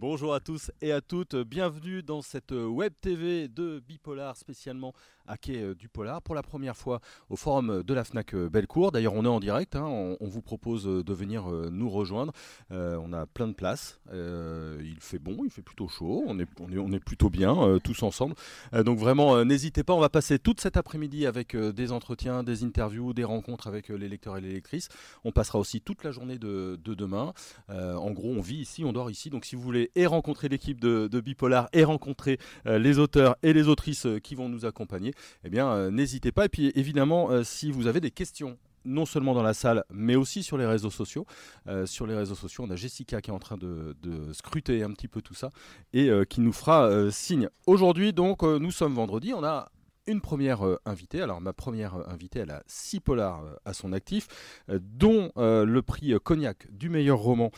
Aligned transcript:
Bonjour 0.00 0.32
à 0.32 0.38
tous 0.38 0.70
et 0.80 0.92
à 0.92 1.00
toutes, 1.00 1.34
bienvenue 1.34 2.04
dans 2.04 2.22
cette 2.22 2.52
web 2.52 2.92
TV 3.00 3.48
de 3.48 3.80
Bipolar 3.80 4.36
spécialement 4.36 4.94
à 5.28 5.36
Quai 5.36 5.62
euh, 5.62 5.74
du 5.74 5.88
Polar 5.88 6.22
pour 6.22 6.34
la 6.34 6.42
première 6.42 6.76
fois 6.76 7.00
au 7.28 7.36
forum 7.36 7.82
de 7.82 7.94
la 7.94 8.04
FNAC 8.04 8.34
euh, 8.34 8.48
Bellecour. 8.48 8.90
D'ailleurs 8.90 9.14
on 9.14 9.24
est 9.24 9.28
en 9.28 9.40
direct, 9.40 9.76
hein. 9.76 9.84
on, 9.84 10.26
vous 10.26 10.40
propose 10.40 10.86
euh, 10.86 11.04
de 11.04 11.12
venir 11.12 11.48
nous 11.48 11.90
rejoindre. 11.90 12.32
on 12.70 13.12
a 13.12 13.26
plein 13.26 13.48
de 13.48 13.52
places, 13.52 14.00
il 14.12 14.96
fait 15.00 15.18
bon, 15.18 15.38
il 15.44 15.50
fait 15.50 15.62
plutôt 15.62 15.88
chaud, 15.88 16.24
on 16.26 16.38
est, 16.38 16.98
plutôt 17.00 17.30
bien 17.30 17.78
tous 17.82 18.02
ensemble. 18.02 18.34
donc 18.84 18.98
vraiment 18.98 19.44
n'hésitez 19.44 19.82
pas, 19.82 19.94
on 19.94 20.00
va 20.00 20.08
passer 20.08 20.38
toute 20.38 20.60
cet 20.60 20.76
après-midi 20.76 21.26
avec 21.26 21.56
des 21.56 21.92
entretiens, 21.92 22.42
des 22.42 22.64
interviews, 22.64 23.12
des 23.12 23.24
rencontres 23.24 23.66
avec 23.66 23.88
les 23.88 24.08
lecteurs 24.08 24.36
et 24.36 24.40
les 24.40 24.52
lectrices. 24.52 24.88
On 25.24 25.32
passera 25.32 25.58
aussi 25.58 25.80
toute 25.80 26.04
la 26.04 26.12
journée 26.12 26.38
de, 26.38 26.78
demain. 26.84 27.32
en 27.68 28.10
gros 28.12 28.30
on 28.30 28.40
vit 28.40 28.58
ici, 28.58 28.84
on 28.84 28.92
dort 28.92 29.10
ici, 29.10 29.30
donc 29.30 29.44
si 29.44 29.56
vous 29.56 29.62
voulez 29.62 29.87
et 29.94 30.06
rencontrer 30.06 30.48
l'équipe 30.48 30.80
de, 30.80 31.08
Bipolar 31.20 31.68
et 31.72 31.82
rencontrer 31.84 32.38
les 32.64 32.98
auteurs 32.98 33.36
et 33.42 33.52
les 33.52 33.66
autrices 33.68 34.06
qui 34.22 34.34
vont 34.34 34.48
nous 34.48 34.64
accompagner, 34.64 35.12
eh 35.44 35.50
bien, 35.50 35.68
euh, 35.68 35.90
n'hésitez 35.90 36.32
pas. 36.32 36.46
Et 36.46 36.48
puis, 36.48 36.72
évidemment, 36.74 37.30
euh, 37.30 37.42
si 37.42 37.70
vous 37.70 37.86
avez 37.86 38.00
des 38.00 38.10
questions 38.10 38.58
non 38.84 39.04
seulement 39.04 39.34
dans 39.34 39.42
la 39.42 39.52
salle, 39.52 39.84
mais 39.90 40.14
aussi 40.14 40.42
sur 40.42 40.56
les 40.56 40.64
réseaux 40.64 40.90
sociaux. 40.90 41.26
Euh, 41.66 41.84
sur 41.84 42.06
les 42.06 42.14
réseaux 42.14 42.36
sociaux, 42.36 42.64
on 42.66 42.70
a 42.70 42.76
Jessica 42.76 43.20
qui 43.20 43.28
est 43.30 43.34
en 43.34 43.38
train 43.38 43.58
de, 43.58 43.94
scruter 44.32 44.82
un 44.82 44.92
petit 44.92 45.08
peu 45.08 45.20
tout 45.20 45.34
ça 45.34 45.50
et 45.92 46.08
qui 46.30 46.40
nous 46.40 46.52
fera 46.52 47.10
signe. 47.10 47.48
Aujourd'hui, 47.66 48.14
donc, 48.14 48.42
nous 48.42 48.70
sommes 48.70 48.94
vendredi. 48.94 49.34
On 49.34 49.44
a 49.44 49.70
une 50.08 50.20
première 50.20 50.66
euh, 50.66 50.80
invitée. 50.84 51.20
Alors 51.20 51.40
ma 51.40 51.52
première 51.52 51.96
euh, 51.96 52.04
invitée, 52.08 52.40
elle 52.40 52.50
a 52.50 52.62
six 52.66 52.98
polars 52.98 53.44
euh, 53.44 53.54
à 53.64 53.72
son 53.72 53.92
actif, 53.92 54.26
dont 54.68 55.30
le 55.36 55.80
prix 55.80 56.14
Cognac 56.22 56.66
du 56.72 56.88
meilleur 56.88 57.18
roman 57.18 57.50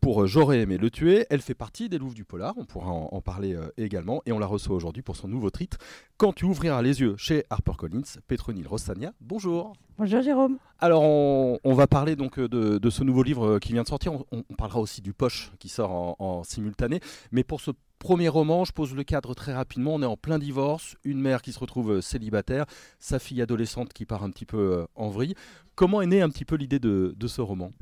pour 0.00 0.26
J'aurais 0.26 0.60
aimé 0.60 0.78
le 0.78 0.90
tuer. 0.90 1.26
Elle 1.30 1.40
fait 1.40 1.54
partie 1.54 1.88
des 1.88 1.98
Louvres 1.98 2.14
du 2.14 2.24
polar, 2.24 2.54
on 2.56 2.64
pourra 2.64 2.90
en, 2.90 3.20
parler 3.20 3.56
également, 3.76 4.22
et 4.24 4.32
on 4.32 4.38
la 4.38 4.46
reçoit 4.46 4.74
aujourd'hui 4.74 5.02
pour 5.02 5.16
son 5.16 5.28
nouveau 5.28 5.50
titre, 5.50 5.78
Quand 6.16 6.32
tu 6.32 6.44
ouvriras 6.44 6.82
les 6.82 7.00
yeux 7.00 7.14
chez 7.16 7.44
HarperCollins, 7.50 8.02
Petronille 8.26 8.66
Rossania. 8.66 9.12
Bonjour. 9.20 9.74
Bonjour 9.98 10.22
Jérôme. 10.22 10.58
Alors 10.78 11.02
on, 11.02 11.74
va 11.74 11.86
parler 11.86 12.16
donc 12.16 12.40
de, 12.40 12.90
ce 12.90 13.04
nouveau 13.04 13.22
livre 13.22 13.58
qui 13.58 13.72
vient 13.72 13.82
de 13.82 13.88
sortir. 13.88 14.12
On, 14.32 14.42
parlera 14.56 14.80
aussi 14.80 15.02
du 15.02 15.12
Poche 15.12 15.52
qui 15.58 15.68
sort 15.68 15.90
en, 15.90 16.16
en 16.18 16.42
simultané. 16.42 17.00
Mais 17.32 17.44
pour 17.44 17.60
ce 17.60 17.72
Premier 18.00 18.28
roman, 18.28 18.64
je 18.64 18.72
pose 18.72 18.94
le 18.94 19.04
cadre 19.04 19.34
très 19.34 19.52
rapidement. 19.52 19.94
On 19.94 20.02
est 20.02 20.06
en 20.06 20.16
plein 20.16 20.38
divorce, 20.38 20.96
une 21.04 21.20
mère 21.20 21.42
qui 21.42 21.52
se 21.52 21.58
retrouve 21.58 21.92
euh, 21.92 22.00
célibataire, 22.00 22.64
sa 22.98 23.18
fille 23.18 23.42
adolescente 23.42 23.92
qui 23.92 24.06
part 24.06 24.24
un 24.24 24.30
petit 24.30 24.46
peu 24.46 24.56
euh, 24.56 24.86
en 24.96 25.10
vrille. 25.10 25.34
Comment 25.74 26.00
est 26.00 26.06
née 26.06 26.22
un 26.22 26.30
petit 26.30 26.46
peu 26.46 26.56
l'idée 26.56 26.78
de, 26.78 27.14
ce 27.26 27.42
roman? 27.42 27.72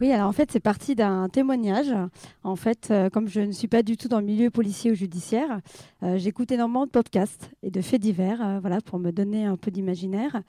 Oui, 0.00 0.12
alors 0.12 0.28
en 0.28 0.32
fait, 0.32 0.52
c'est 0.52 0.60
parti 0.60 0.94
d'un 0.94 1.28
témoignage. 1.28 1.92
En 2.44 2.54
fait, 2.54 2.92
euh, 2.92 3.10
comme 3.10 3.26
je 3.26 3.40
ne 3.40 3.50
suis 3.50 3.66
pas 3.66 3.82
du 3.82 3.96
tout 3.96 4.06
dans 4.06 4.20
le 4.20 4.26
milieu 4.26 4.50
policier 4.50 4.92
ou 4.92 4.94
judiciaire, 4.94 5.60
j'écoute 6.14 6.52
énormément 6.52 6.86
de 6.86 6.90
podcasts 6.92 7.50
et 7.64 7.72
de 7.72 7.80
faits 7.80 8.00
divers, 8.00 8.60
voilà, 8.60 8.80
pour 8.80 9.00
me 9.00 9.10
donner 9.10 9.46
un 9.46 9.56
peu 9.56 9.72
d'imaginaire. 9.72 10.42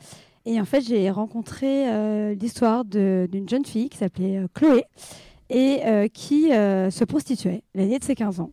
Et 0.45 0.61
en 0.61 0.65
fait, 0.65 0.81
j'ai 0.81 1.09
rencontré 1.09 2.35
l'histoire 2.35 2.85
d'une 2.85 3.49
jeune 3.49 3.65
fille 3.65 3.89
qui 3.89 3.97
s'appelait 3.97 4.45
Chloé 4.53 4.83
et 5.49 6.09
qui 6.13 6.49
se 6.49 7.03
prostituait 7.03 7.63
l'année 7.73 7.97
de 7.97 8.03
ses 8.03 8.13
15 8.13 8.41
ans 8.41 8.51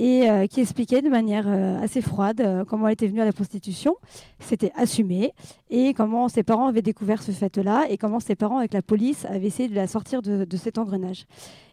et 0.00 0.28
euh, 0.28 0.46
qui 0.46 0.60
expliquait 0.60 1.02
de 1.02 1.10
manière 1.10 1.44
euh, 1.46 1.78
assez 1.82 2.00
froide 2.00 2.40
euh, 2.40 2.64
comment 2.64 2.88
elle 2.88 2.94
était 2.94 3.06
venue 3.06 3.20
à 3.20 3.26
la 3.26 3.32
prostitution. 3.32 3.96
C'était 4.40 4.72
assumé 4.74 5.32
et 5.70 5.94
comment 5.94 6.28
ses 6.28 6.42
parents 6.42 6.66
avaient 6.66 6.82
découvert 6.82 7.22
ce 7.22 7.32
fait-là 7.32 7.86
et 7.88 7.96
comment 7.96 8.20
ses 8.20 8.34
parents, 8.34 8.58
avec 8.58 8.74
la 8.74 8.82
police, 8.82 9.24
avaient 9.24 9.46
essayé 9.46 9.68
de 9.68 9.74
la 9.74 9.86
sortir 9.86 10.20
de, 10.22 10.56
cet 10.56 10.78
engrenage. 10.78 11.26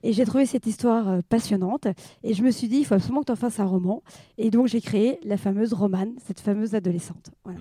Et 0.03 0.14
j'ai 0.14 0.23
trouvé 0.23 0.45
cette 0.45 0.67
histoire 0.67 1.22
passionnante 1.23 1.88
et 2.23 2.34
je 2.34 2.44
me 2.44 2.52
suis 2.52 2.68
dit, 2.68 2.78
il 2.78 2.86
faut 2.86 2.94
absolument 2.94 3.22
que 3.22 3.25
tu 3.25 3.31
en 3.31 3.36
fasses 3.36 3.59
un 3.59 3.66
roman. 3.66 4.03
Et 4.38 4.52
donc 4.52 4.68
j'ai 4.68 4.80
créé 4.80 5.19
la 5.24 5.38
fameuse 5.38 5.74
Romane, 5.74 6.13
cette 6.25 6.40
fameuse 6.40 6.75
adolescente. 6.75 7.31
Mmh. 7.46 7.52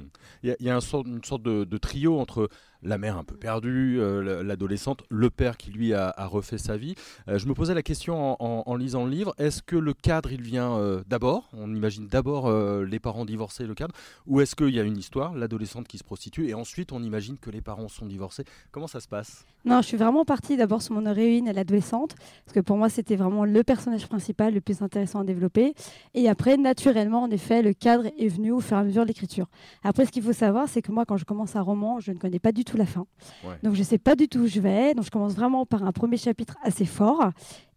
Il 0.42 0.56
y 0.60 0.70
a, 0.70 0.74
une 0.74 0.80
sorte 1.24 1.42
de, 1.42 1.78
trio 1.78 2.18
entre 2.18 2.48
la 2.82 2.98
mère 2.98 3.16
un 3.16 3.24
peu 3.24 3.36
perdue, 3.36 3.98
l'adolescente, 4.22 5.02
le 5.08 5.30
père 5.30 5.56
qui 5.56 5.70
lui 5.70 5.94
a, 5.94 6.14
refait 6.26 6.58
sa 6.58 6.76
vie. 6.76 6.94
je 7.26 7.46
me 7.46 7.54
posais 7.54 7.74
la 7.74 7.82
question 7.82 8.36
en, 8.40 8.62
en 8.66 8.76
lisant 8.76 9.04
le 9.04 9.10
livre, 9.10 9.34
est-ce 9.38 9.62
que 9.62 9.76
le 9.76 9.94
cadre, 9.94 10.32
il 10.32 10.42
vient 10.42 10.76
euh, 10.76 11.02
d'abord? 11.06 11.48
On 11.52 11.74
imagine 11.74 12.06
d'abord 12.06 12.46
euh, 12.46 12.84
les 12.84 12.98
parents 12.98 13.24
divorcés, 13.24 13.66
le 13.66 13.74
cadre? 13.74 13.94
Ou 14.26 14.40
est-ce 14.40 14.54
qu'il 14.54 14.70
y 14.70 14.80
a 14.80 14.82
une 14.82 14.96
histoire, 14.96 15.34
l'adolescente 15.34 15.88
qui 15.88 15.98
se 15.98 16.04
prostitue, 16.04 16.25
et 16.38 16.54
ensuite 16.54 16.92
on 16.92 17.02
imagine 17.02 17.38
que 17.38 17.50
les 17.50 17.60
parents 17.60 17.88
sont 17.88 18.06
divorcés 18.06 18.44
Comment 18.70 18.86
ça 18.86 19.00
se 19.00 19.08
passe? 19.08 19.44
Non, 19.64 19.82
je 19.82 19.86
suis 19.88 19.96
vraiment 19.96 20.24
partie 20.24 20.56
d'abord 20.56 20.80
sur 20.80 20.94
mon 20.94 21.04
héroïne, 21.06 21.50
l'adolescente, 21.50 22.14
parce 22.44 22.54
que 22.54 22.60
pour 22.60 22.76
moi 22.76 22.88
c'était 22.88 23.16
vraiment 23.16 23.44
le 23.44 23.64
personnage 23.64 24.06
principal, 24.06 24.54
le 24.54 24.60
plus 24.60 24.80
intéressant 24.80 25.20
à 25.20 25.24
développer. 25.24 25.74
Et 26.14 26.28
après, 26.28 26.56
naturellement, 26.56 27.22
en 27.22 27.30
effet, 27.30 27.62
le 27.62 27.72
cadre 27.72 28.06
est 28.18 28.28
venu 28.28 28.52
au 28.52 28.60
fur 28.60 28.76
et 28.76 28.80
à 28.80 28.84
mesure 28.84 29.02
de 29.02 29.08
l'écriture. 29.08 29.46
Après, 29.82 30.06
ce 30.06 30.12
qu'il 30.12 30.22
faut 30.22 30.32
savoir, 30.32 30.68
c'est 30.68 30.82
que 30.82 30.92
moi, 30.92 31.04
quand 31.04 31.16
je 31.16 31.24
commence 31.24 31.56
un 31.56 31.62
roman, 31.62 31.98
je 31.98 32.12
ne 32.12 32.18
connais 32.18 32.38
pas 32.38 32.52
du 32.52 32.64
tout 32.64 32.76
la 32.76 32.86
fin. 32.86 33.06
Donc 33.62 33.74
je 33.74 33.80
ne 33.80 33.84
sais 33.84 33.98
pas 33.98 34.14
du 34.14 34.28
tout 34.28 34.40
où 34.40 34.46
je 34.46 34.60
vais. 34.60 34.94
Donc 34.94 35.04
je 35.04 35.10
commence 35.10 35.34
vraiment 35.34 35.66
par 35.66 35.82
un 35.82 35.92
premier 35.92 36.16
chapitre 36.16 36.56
assez 36.62 36.86
fort. 36.86 37.32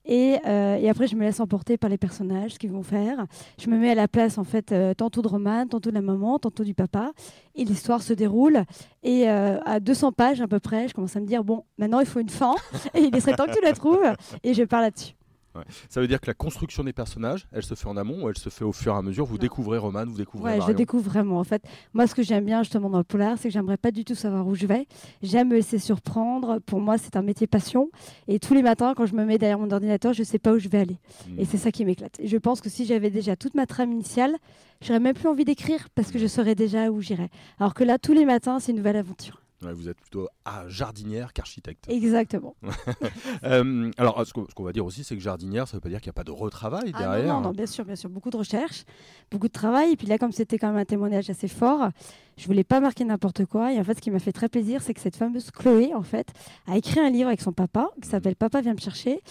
Euh, 0.08 0.76
et, 0.76 0.90
après, 0.90 1.08
je 1.08 1.16
me 1.16 1.22
laisse 1.22 1.40
emporter 1.40 1.78
par 1.78 1.90
les 1.90 1.98
personnages, 1.98 2.54
ce 2.54 2.60
qu'ils 2.60 2.72
vont 2.72 2.84
faire. 2.84 3.26
Je 3.60 3.70
me 3.70 3.78
mets 3.78 3.92
à 3.92 3.96
la 3.96 4.08
place, 4.08 4.38
en 4.38 4.44
fait, 4.44 4.72
euh, 4.72 4.94
tantôt 4.94 5.22
de 5.22 5.28
Roman, 5.28 5.68
tantôt 5.68 5.90
de 5.90 5.96
la 5.96 6.02
maman, 6.02 6.40
tantôt 6.40 6.64
du 6.64 6.74
papa. 6.74 7.12
Et 7.56 7.66
l'histoire 7.66 8.02
se 8.02 8.14
déroule. 8.14 8.64
Et 9.04 9.30
euh, 9.30 9.60
à 9.66 9.80
200 9.80 10.12
pages 10.14 10.42
à 10.42 10.48
peu 10.48 10.60
près, 10.60 10.88
je 10.88 10.94
commence 10.94 11.16
à 11.16 11.20
me 11.20 11.26
dire, 11.26 11.44
bon, 11.44 11.64
maintenant, 11.78 12.00
il 12.00 12.06
faut 12.06 12.20
une 12.20 12.30
fin. 12.30 12.56
et 12.94 13.02
il 13.02 13.22
serait 13.22 13.36
temps 13.36 13.46
que 13.46 13.56
tu 13.56 13.64
la 13.64 13.74
trouves. 13.74 14.14
Et 14.44 14.54
je 14.54 14.64
pars 14.64 14.82
là-dessus. 14.82 15.19
Ça 15.90 16.02
veut 16.02 16.08
dire 16.08 16.22
que 16.22 16.28
la 16.28 16.34
construction 16.34 16.84
des 16.84 16.94
personnages, 16.94 17.48
elle 17.52 17.64
se 17.64 17.76
fait 17.76 17.88
en 17.88 17.98
amont 17.98 18.24
ou 18.24 18.30
elle 18.30 18.38
se 18.38 18.50
fait 18.50 18.64
au 18.64 18.72
fur 18.72 18.94
et 18.94 18.98
à 18.98 19.02
mesure? 19.02 19.26
Vous 19.26 19.38
découvrez 19.38 19.78
Roman, 19.78 20.06
vous 20.06 20.18
découvrez 20.18 20.60
Ouais, 20.60 20.66
je 20.66 20.72
découvre 20.72 21.10
vraiment. 21.10 21.40
En 21.40 21.44
fait, 21.44 21.64
moi, 21.94 22.08
ce 22.08 22.16
que 22.16 22.24
j'aime 22.24 22.46
bien 22.46 22.64
justement 22.64 22.90
dans 22.90 22.98
le 22.98 23.04
polar, 23.04 23.38
c'est 23.38 23.50
que 23.50 23.54
j'aimerais 23.54 23.78
pas 23.78 23.92
du 23.92 24.06
tout 24.06 24.16
savoir 24.16 24.48
où 24.48 24.56
je 24.56 24.68
vais. 24.68 24.88
J'aime 25.22 25.50
me 25.50 25.56
laisser 25.56 25.80
surprendre. 25.80 26.60
Pour 26.60 26.80
moi, 26.80 26.98
c'est 26.98 27.16
un 27.16 27.22
métier 27.22 27.48
passion. 27.48 27.90
Et 28.28 28.40
tous 28.40 28.54
les 28.54 28.62
matins, 28.62 28.94
quand 28.96 29.06
je 29.06 29.16
me 29.16 29.26
mets 29.26 29.38
derrière 29.38 29.60
mon 29.60 29.72
ordinateur, 29.72 30.14
je 30.14 30.24
sais 30.24 30.40
pas 30.40 30.54
où 30.54 30.60
je 30.60 30.70
vais 30.70 30.80
aller. 30.80 30.98
Et 31.38 31.44
hmm. 31.44 31.48
c'est 31.50 31.58
ça 31.58 31.72
qui 31.72 31.86
m'éclate. 31.86 32.20
Et 32.20 32.28
je 32.28 32.38
pense 32.38 32.62
que 32.62 32.70
si 32.70 32.86
j'avais 32.86 33.10
déjà 33.10 33.36
toute 33.36 33.56
ma 33.56 33.66
trame 33.66 33.92
initiale, 33.92 34.36
j'aurais 34.82 35.00
même 35.00 35.16
plus 35.16 35.28
envie 35.28 35.46
d'écrire 35.46 35.90
parce 35.96 36.12
que 36.12 36.20
je 36.20 36.28
saurais 36.28 36.56
déjà 36.56 36.90
où 36.90 37.02
j'irais. 37.02 37.30
Alors 37.60 37.74
que 37.74 37.84
là, 37.84 37.98
tous 37.98 38.14
les 38.14 38.26
matins, 38.26 38.60
c'est 38.60 38.72
une 38.72 38.78
nouvelle 38.78 38.98
aventure 38.98 39.42
vous 39.62 39.90
êtes 39.90 40.00
plutôt 40.00 40.28
jardinière 40.68 41.34
qu'architecte. 41.34 41.86
Exactement. 41.90 42.56
Euh, 43.44 43.90
alors, 43.98 44.26
ce 44.26 44.34
qu'on 44.34 44.64
va 44.64 44.74
dire 44.74 44.86
aussi, 44.86 45.04
c'est 45.04 45.16
que 45.16 45.22
jardinière, 45.22 45.68
ça 45.68 45.76
ne 45.76 45.78
veut 45.78 45.82
pas 45.82 45.90
dire 45.90 46.02
qu'il 46.02 46.10
n'y 46.10 46.14
a 46.14 46.14
pas 46.14 46.24
de 46.24 46.32
retravail 46.32 46.92
ah 46.94 47.00
derrière. 47.00 47.34
non, 47.34 47.42
non, 47.42 47.52
bien 47.52 47.66
sûr, 47.66 47.86
bien 47.86 47.96
sûr. 47.96 48.10
Beaucoup 48.10 48.30
de 48.30 48.38
recherche, 48.38 48.84
beaucoup 49.32 49.48
de 49.48 49.54
travail. 49.54 49.94
Et 49.94 49.96
puis 49.96 50.08
là, 50.08 50.18
comme 50.18 50.32
c'était 50.32 50.58
quand 50.58 50.68
même 50.68 50.78
un 50.78 50.86
témoignage 50.86 51.30
assez 51.30 51.48
fort, 51.48 51.90
je 52.38 52.46
voulais 52.46 52.64
pas 52.64 52.80
marquer 52.80 53.06
n'importe 53.06 53.46
quoi. 53.46 53.72
Et 53.74 53.80
en 53.80 53.84
fait, 53.84 53.96
ce 53.96 54.02
qui 54.02 54.12
m'a 54.12 54.20
fait 54.20 54.32
très 54.32 54.50
plaisir, 54.50 54.82
c'est 54.82 54.94
que 54.94 55.00
cette 55.00 55.16
fameuse 55.16 55.52
Chloé, 55.52 55.94
en 55.96 56.04
fait, 56.04 56.28
a 56.68 56.78
écrit 56.78 57.00
un 57.00 57.10
livre 57.10 57.28
avec 57.28 57.42
son 57.42 57.54
papa 57.54 57.90
qui 58.02 58.10
s'appelle 58.10 58.36
Papa 58.36 58.62
vient 58.62 58.74
me 58.74 58.80
chercher. 58.80 59.22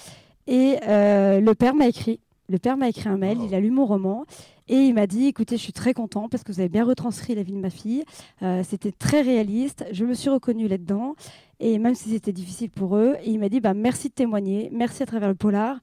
Et 0.46 0.76
euh, 0.86 1.40
le 1.40 1.54
père 1.54 1.74
m'a 1.74 1.86
écrit. 1.86 2.20
Le 2.48 2.58
père 2.58 2.78
m'a 2.78 2.88
écrit 2.88 3.08
un 3.08 3.18
mail, 3.18 3.38
il 3.44 3.54
a 3.54 3.60
lu 3.60 3.70
mon 3.70 3.84
roman 3.84 4.24
et 4.68 4.76
il 4.76 4.94
m'a 4.94 5.06
dit, 5.06 5.26
écoutez, 5.26 5.56
je 5.56 5.62
suis 5.62 5.72
très 5.72 5.94
content 5.94 6.28
parce 6.28 6.42
que 6.42 6.52
vous 6.52 6.60
avez 6.60 6.68
bien 6.68 6.84
retranscrit 6.84 7.34
la 7.34 7.42
vie 7.42 7.52
de 7.52 7.58
ma 7.58 7.70
fille. 7.70 8.04
Euh, 8.42 8.62
c'était 8.68 8.92
très 8.92 9.22
réaliste. 9.22 9.86
Je 9.92 10.04
me 10.04 10.14
suis 10.14 10.28
reconnue 10.28 10.68
là-dedans. 10.68 11.14
Et 11.60 11.78
même 11.78 11.94
si 11.94 12.10
c'était 12.10 12.32
difficile 12.32 12.70
pour 12.70 12.96
eux, 12.96 13.16
et 13.22 13.30
il 13.30 13.40
m'a 13.40 13.48
dit, 13.48 13.60
bah, 13.60 13.74
merci 13.74 14.08
de 14.08 14.14
témoigner, 14.14 14.70
merci 14.72 15.02
à 15.02 15.06
travers 15.06 15.28
le 15.28 15.34
polar 15.34 15.78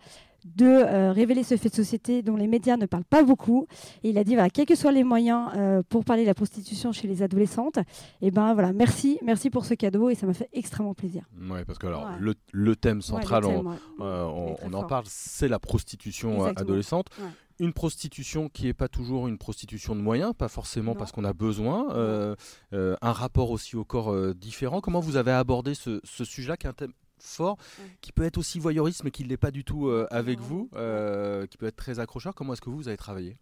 de 0.45 0.65
euh, 0.65 1.11
révéler 1.11 1.43
ce 1.43 1.57
fait 1.57 1.69
de 1.69 1.75
société 1.75 2.21
dont 2.21 2.35
les 2.35 2.47
médias 2.47 2.77
ne 2.77 2.85
parlent 2.85 3.03
pas 3.03 3.23
beaucoup. 3.23 3.65
Et 4.03 4.09
il 4.09 4.17
a 4.17 4.23
dit, 4.23 4.35
voilà, 4.35 4.49
quels 4.49 4.67
que 4.67 4.75
soient 4.75 4.91
les 4.91 5.03
moyens 5.03 5.49
euh, 5.55 5.81
pour 5.89 6.05
parler 6.05 6.21
de 6.21 6.27
la 6.27 6.35
prostitution 6.35 6.91
chez 6.91 7.07
les 7.07 7.23
adolescentes, 7.23 7.79
et 8.21 8.29
ben 8.29 8.53
voilà, 8.53 8.71
merci, 8.71 9.17
merci 9.23 9.49
pour 9.49 9.65
ce 9.65 9.73
cadeau 9.73 10.09
et 10.09 10.15
ça 10.15 10.27
m'a 10.27 10.33
fait 10.33 10.49
extrêmement 10.53 10.93
plaisir. 10.93 11.23
Oui, 11.41 11.59
parce 11.65 11.79
que 11.79 11.87
alors 11.87 12.07
le, 12.19 12.75
thème 12.75 13.01
central, 13.01 13.45
on, 13.45 14.73
en 14.73 14.83
parle, 14.83 15.05
c'est 15.07 15.47
la 15.47 15.59
prostitution 15.59 16.45
adolescente 16.45 17.07
une 17.59 17.73
prostitution 17.73 18.49
qui 18.49 18.65
n'est 18.65 18.73
pas 18.73 18.87
toujours 18.87 19.27
une 19.27 19.37
prostitution 19.37 19.95
de 19.95 20.01
moyens, 20.01 20.33
pas 20.37 20.47
forcément 20.47 20.95
parce 20.95 21.11
qu'on 21.11 21.23
a 21.23 21.33
besoin, 21.33 21.93
euh, 21.95 22.35
euh, 22.73 22.95
un 23.01 23.11
rapport 23.11 23.51
aussi 23.51 23.75
au 23.75 23.85
corps 23.85 24.11
euh, 24.11 24.33
différent. 24.33 24.81
Comment 24.81 24.99
vous 24.99 25.15
avez 25.15 25.31
abordé 25.31 25.73
ce, 25.73 25.99
sujet-là, 26.03 26.57
qui 26.57 26.67
est 26.67 26.69
un 26.69 26.73
thème 26.73 26.93
fort, 27.17 27.57
qui 28.01 28.11
peut 28.11 28.23
être 28.23 28.37
aussi 28.37 28.59
voyeurisme, 28.59 29.09
qui 29.09 29.23
ne 29.23 29.29
l'est 29.29 29.37
pas 29.37 29.51
du 29.51 29.63
tout 29.63 29.89
avec 30.11 30.39
vous, 30.39 30.69
qui 31.49 31.57
peut 31.57 31.67
être 31.67 31.75
très 31.75 31.99
accrocheur? 31.99 32.35
Comment 32.35 32.53
est-ce 32.53 32.61
que 32.61 32.69
vous, 32.69 32.77
vous 32.77 32.87
avez 32.87 32.97
travaillé? 32.97 33.37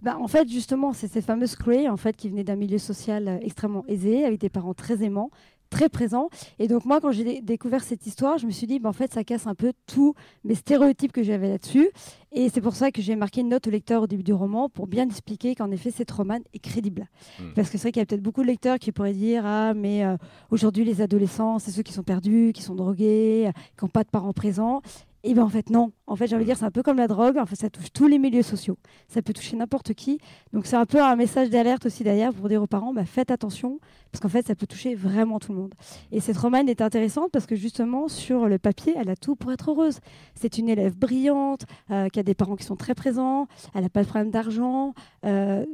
Bah, 0.00 0.18
en 0.18 0.26
fait, 0.26 0.48
justement, 0.48 0.92
c'est 0.92 1.06
ces 1.06 1.22
fameuses 1.22 1.54
Cray, 1.54 1.88
en 1.88 1.96
fait, 1.96 2.16
qui 2.16 2.28
venaient 2.28 2.42
d'un 2.42 2.56
milieu 2.56 2.78
social 2.78 3.38
extrêmement 3.40 3.84
aisé, 3.86 4.24
avec 4.24 4.40
des 4.40 4.50
parents 4.50 4.74
très 4.74 5.04
aimants, 5.04 5.30
très 5.72 5.88
présent. 5.88 6.28
Et 6.58 6.68
donc 6.68 6.84
moi, 6.84 7.00
quand 7.00 7.10
j'ai 7.10 7.40
découvert 7.40 7.82
cette 7.82 8.06
histoire, 8.06 8.38
je 8.38 8.46
me 8.46 8.52
suis 8.52 8.66
dit, 8.66 8.78
bah, 8.78 8.90
en 8.90 8.92
fait, 8.92 9.12
ça 9.12 9.24
casse 9.24 9.46
un 9.46 9.54
peu 9.54 9.72
tous 9.86 10.14
mes 10.44 10.54
stéréotypes 10.54 11.12
que 11.12 11.22
j'avais 11.22 11.48
là-dessus. 11.48 11.90
Et 12.30 12.48
c'est 12.50 12.60
pour 12.60 12.74
ça 12.74 12.90
que 12.90 13.02
j'ai 13.02 13.16
marqué 13.16 13.40
une 13.40 13.48
note 13.48 13.66
au 13.66 13.70
lecteur 13.70 14.02
au 14.02 14.06
début 14.06 14.22
du 14.22 14.32
roman 14.32 14.68
pour 14.68 14.86
bien 14.86 15.06
expliquer 15.06 15.54
qu'en 15.54 15.70
effet, 15.70 15.90
cette 15.90 16.10
romane 16.10 16.42
est 16.54 16.58
crédible. 16.58 17.08
Hmm. 17.40 17.54
Parce 17.56 17.70
que 17.70 17.78
c'est 17.78 17.84
vrai 17.84 17.92
qu'il 17.92 18.00
y 18.00 18.02
a 18.02 18.06
peut-être 18.06 18.22
beaucoup 18.22 18.42
de 18.42 18.46
lecteurs 18.46 18.78
qui 18.78 18.92
pourraient 18.92 19.12
dire, 19.14 19.44
ah, 19.46 19.72
mais 19.74 20.04
euh, 20.04 20.16
aujourd'hui, 20.50 20.84
les 20.84 21.00
adolescents, 21.00 21.58
c'est 21.58 21.70
ceux 21.70 21.82
qui 21.82 21.92
sont 21.92 22.02
perdus, 22.02 22.52
qui 22.54 22.62
sont 22.62 22.74
drogués, 22.74 23.50
qui 23.76 23.84
n'ont 23.84 23.90
pas 23.90 24.04
de 24.04 24.10
parents 24.10 24.32
présents. 24.32 24.82
Et 25.24 25.34
bien 25.34 25.44
en 25.44 25.48
fait 25.48 25.70
non, 25.70 25.92
En 26.12 26.16
fait, 26.16 26.26
j'ai 26.26 26.36
envie 26.36 26.44
de 26.44 26.50
dire, 26.50 26.58
c'est 26.58 26.66
un 26.66 26.70
peu 26.70 26.82
comme 26.82 26.98
la 26.98 27.08
drogue. 27.08 27.38
En 27.38 27.46
fait, 27.46 27.56
ça 27.56 27.70
touche 27.70 27.90
tous 27.90 28.06
les 28.06 28.18
milieux 28.18 28.42
sociaux. 28.42 28.76
Ça 29.08 29.22
peut 29.22 29.32
toucher 29.32 29.56
n'importe 29.56 29.94
qui. 29.94 30.18
Donc, 30.52 30.66
c'est 30.66 30.76
un 30.76 30.84
peu 30.84 31.02
un 31.02 31.16
message 31.16 31.48
d'alerte 31.48 31.86
aussi 31.86 32.04
derrière 32.04 32.34
pour 32.34 32.50
dire 32.50 32.62
aux 32.62 32.66
parents, 32.66 32.92
bah, 32.92 33.06
faites 33.06 33.30
attention, 33.30 33.80
parce 34.10 34.20
qu'en 34.20 34.28
fait, 34.28 34.46
ça 34.46 34.54
peut 34.54 34.66
toucher 34.66 34.94
vraiment 34.94 35.38
tout 35.38 35.52
le 35.52 35.58
monde. 35.58 35.74
Et 36.10 36.20
cette 36.20 36.36
romane 36.36 36.68
est 36.68 36.82
intéressante 36.82 37.30
parce 37.32 37.46
que 37.46 37.56
justement, 37.56 38.08
sur 38.08 38.46
le 38.46 38.58
papier, 38.58 38.94
elle 38.94 39.08
a 39.08 39.16
tout 39.16 39.36
pour 39.36 39.52
être 39.52 39.70
heureuse. 39.70 40.00
C'est 40.34 40.58
une 40.58 40.68
élève 40.68 40.94
brillante, 40.94 41.64
euh, 41.90 42.10
qui 42.10 42.20
a 42.20 42.22
des 42.22 42.34
parents 42.34 42.56
qui 42.56 42.64
sont 42.64 42.76
très 42.76 42.94
présents, 42.94 43.48
elle 43.74 43.82
n'a 43.82 43.88
pas 43.88 44.02
de 44.02 44.08
problème 44.08 44.30
d'argent, 44.30 44.92
euh, 45.24 45.64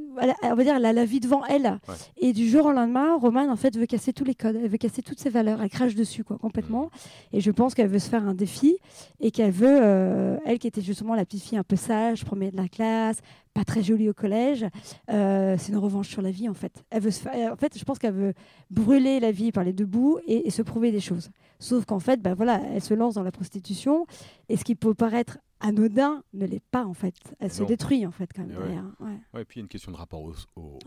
on 0.42 0.54
va 0.54 0.64
dire, 0.64 0.76
elle 0.76 0.84
a 0.84 0.92
la 0.92 1.04
vie 1.04 1.20
devant 1.20 1.44
elle. 1.46 1.78
Et 2.16 2.32
du 2.32 2.48
jour 2.48 2.66
au 2.66 2.72
lendemain, 2.72 3.16
Romane, 3.16 3.50
en 3.50 3.56
fait, 3.56 3.76
veut 3.76 3.86
casser 3.86 4.12
tous 4.12 4.24
les 4.24 4.34
codes, 4.34 4.56
elle 4.56 4.68
veut 4.68 4.78
casser 4.78 5.02
toutes 5.02 5.18
ses 5.18 5.30
valeurs, 5.30 5.60
elle 5.62 5.70
crache 5.70 5.94
dessus, 5.94 6.22
quoi, 6.22 6.38
complètement. 6.38 6.84
Mmh. 6.84 7.36
Et 7.36 7.40
je 7.40 7.50
pense 7.50 7.74
qu'elle 7.74 7.88
veut 7.88 7.98
se 7.98 8.08
faire 8.08 8.26
un 8.26 8.34
défi 8.34 8.76
et 9.20 9.30
qu'elle 9.30 9.50
veut, 9.50 9.78
euh, 9.82 10.27
elle 10.44 10.58
qui 10.58 10.66
était 10.66 10.82
justement 10.82 11.14
la 11.14 11.24
petite 11.24 11.42
fille 11.42 11.58
un 11.58 11.64
peu 11.64 11.76
sage, 11.76 12.24
première 12.24 12.52
de 12.52 12.56
la 12.56 12.68
classe, 12.68 13.20
pas 13.54 13.64
très 13.64 13.82
jolie 13.82 14.08
au 14.08 14.14
collège. 14.14 14.66
Euh, 15.10 15.56
c'est 15.58 15.72
une 15.72 15.78
revanche 15.78 16.08
sur 16.08 16.22
la 16.22 16.30
vie, 16.30 16.48
en 16.48 16.54
fait. 16.54 16.84
Elle 16.90 17.02
veut 17.02 17.10
se 17.10 17.20
faire, 17.20 17.52
en 17.52 17.56
fait, 17.56 17.76
je 17.76 17.84
pense 17.84 17.98
qu'elle 17.98 18.14
veut 18.14 18.34
brûler 18.70 19.20
la 19.20 19.32
vie 19.32 19.52
par 19.52 19.64
les 19.64 19.72
deux 19.72 19.86
bouts 19.86 20.18
et, 20.26 20.50
se 20.50 20.62
prouver 20.62 20.92
des 20.92 21.00
choses. 21.00 21.30
Sauf 21.58 21.84
qu'en 21.84 21.98
fait, 21.98 22.22
ben 22.22 22.34
voilà, 22.34 22.60
elle 22.72 22.82
se 22.82 22.94
lance 22.94 23.14
dans 23.14 23.22
la 23.22 23.32
prostitution 23.32 24.06
et 24.48 24.56
ce 24.56 24.64
qui 24.64 24.74
peut 24.74 24.94
paraître 24.94 25.38
anodin 25.60 26.22
ne 26.32 26.46
l'est 26.46 26.62
pas 26.70 26.84
en 26.84 26.94
fait. 26.94 27.14
Elle 27.40 27.52
se 27.52 27.64
détruit 27.64 28.06
en 28.06 28.12
fait 28.12 28.30
quand 28.34 28.46
même. 28.46 28.56
Et, 28.56 29.04
ouais. 29.04 29.42
et 29.42 29.44
puis 29.44 29.58
il 29.58 29.60
y 29.60 29.62
a 29.62 29.64
une 29.64 29.68
question 29.68 29.92
de 29.92 29.96
rapport 29.96 30.22
au, 30.22 30.32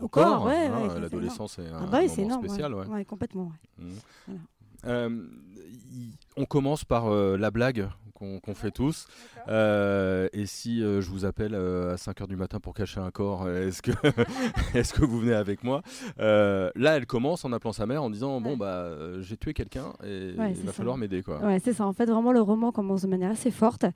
au, 0.00 0.08
corps. 0.08 0.48
Hein, 0.48 0.98
l'adolescence 0.98 1.58
est, 1.58 1.68
un, 1.68 1.82
ah 1.82 1.86
bah 1.86 2.00
moment 2.18 2.38
spécial. 2.38 2.74
Ouais. 2.74 3.04
complètement. 3.04 3.52
Mmh. 3.78 3.90
Euh, 4.84 5.26
on 6.36 6.44
commence 6.44 6.84
par 6.84 7.06
euh, 7.06 7.36
la 7.36 7.50
blague 7.50 7.88
qu'on 8.42 8.54
fait 8.54 8.70
tous. 8.70 9.06
Euh, 9.48 10.28
et 10.32 10.46
si 10.46 10.82
euh, 10.82 11.00
je 11.00 11.10
vous 11.10 11.24
appelle 11.24 11.54
euh, 11.54 11.92
à 11.92 11.96
5h 11.96 12.26
du 12.26 12.36
matin 12.36 12.60
pour 12.60 12.74
cacher 12.74 13.00
un 13.00 13.10
corps, 13.10 13.48
est-ce 13.48 13.82
que, 13.82 13.90
est 14.74 14.92
que 14.92 15.04
vous 15.04 15.18
venez 15.18 15.34
avec 15.34 15.64
moi? 15.64 15.82
Là, 16.18 16.96
elle 16.96 17.06
commence 17.06 17.44
en 17.44 17.52
appelant 17.52 17.72
sa 17.72 17.86
mère 17.86 18.02
en 18.02 18.10
disant 18.10 18.40
Bon, 18.40 18.56
bah, 18.56 18.90
j'ai 19.20 19.36
tué 19.36 19.52
quelqu'un 19.52 19.92
et 20.04 20.34
il 20.36 20.64
va 20.64 20.72
falloir 20.72 20.96
m'aider. 20.96 21.22
quoi. 21.22 21.38
Ouais, 21.38 21.58
c'est 21.62 21.72
ça. 21.72 21.86
En 21.86 21.92
fait, 21.92 22.06
vraiment, 22.06 22.32
le 22.32 22.40
roman 22.40 22.72
commence 22.72 23.02
de 23.02 23.08
manière 23.08 23.30
assez 23.30 23.50
forte 23.50 23.86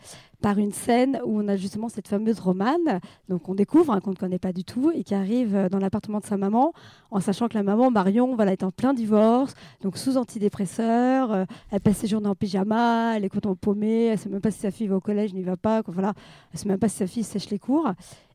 par 0.41 0.59
une 0.59 0.73
scène 0.73 1.19
où 1.25 1.41
on 1.41 1.49
a 1.49 1.57
justement 1.57 1.89
cette 1.89 2.09
fameuse 2.09 2.41
romane, 2.41 3.01
donc 3.29 3.49
on 3.49 3.55
découvre, 3.55 3.93
hein, 3.93 4.01
qu'on 4.01 4.11
ne 4.11 4.17
connaît 4.17 4.39
pas 4.39 4.53
du 4.53 4.65
tout, 4.65 4.91
et 4.95 5.03
qui 5.03 5.15
arrive 5.15 5.69
dans 5.71 5.79
l'appartement 5.79 6.21
de 6.21 6.27
sa 6.27 6.37
maman, 6.37 6.73
en 7.11 7.21
sachant 7.21 7.49
que 7.49 7.55
la 7.55 7.63
maman, 7.63 7.91
Marion, 7.91 8.35
voilà, 8.37 8.53
est 8.53 8.63
en 8.63 8.71
plein 8.71 8.95
divorce, 8.95 9.55
donc 9.83 9.97
sous 9.97 10.17
antidépresseur, 10.17 11.47
elle 11.71 11.81
passe 11.81 11.99
ses 11.99 12.07
journées 12.07 12.29
en 12.29 12.35
pyjama, 12.35 13.17
elle 13.17 13.25
est 13.25 13.29
coton 13.29 13.55
paumée, 13.55 14.16
elle 14.17 14.23
sait 14.23 14.29
même 14.29 14.41
pas 14.41 14.51
si 14.51 14.61
sa 14.61 14.71
fille 14.71 14.87
va 14.87 14.97
au 14.97 15.01
collège, 15.01 15.35
n'y 15.35 15.43
va 15.43 15.57
pas. 15.57 15.83
Quoi, 15.83 15.95
voilà, 15.95 16.15
sait 16.55 16.69
même 16.69 16.79
pas 16.79 16.89
si 16.89 16.97
sa 16.97 17.07
fille 17.07 17.23
sèche 17.23 17.51
les 17.51 17.59
cours. 17.59 17.91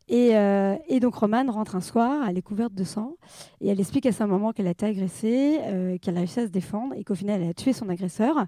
Et, 0.07 0.36
euh, 0.36 0.75
et, 0.88 1.00
donc 1.00 1.16
Romane 1.16 1.50
rentre 1.50 1.75
un 1.75 1.81
soir, 1.81 2.28
elle 2.28 2.38
est 2.38 2.42
couverte 2.42 2.74
de 2.74 2.83
sang, 2.83 3.16
et 3.62 3.69
elle 3.69 3.80
explique 3.80 4.06
à 4.06 4.12
sa 4.12 4.28
maman 4.28 4.51
qu'elle 4.51 4.68
a 4.68 4.72
été 4.72 4.86
agressée, 4.86 5.60
euh, 5.62 5.98
qu'elle 6.00 6.18
a 6.18 6.19
réussi 6.19 6.42
à 6.42 6.48
se 6.48 6.51
défendre, 6.51 6.95
et 6.95 7.04
qu'au 7.04 7.16
final 7.16 7.42
elle 7.42 7.50
a 7.50 7.54
tué 7.54 7.72
son 7.72 7.88
agresseur. 7.88 8.45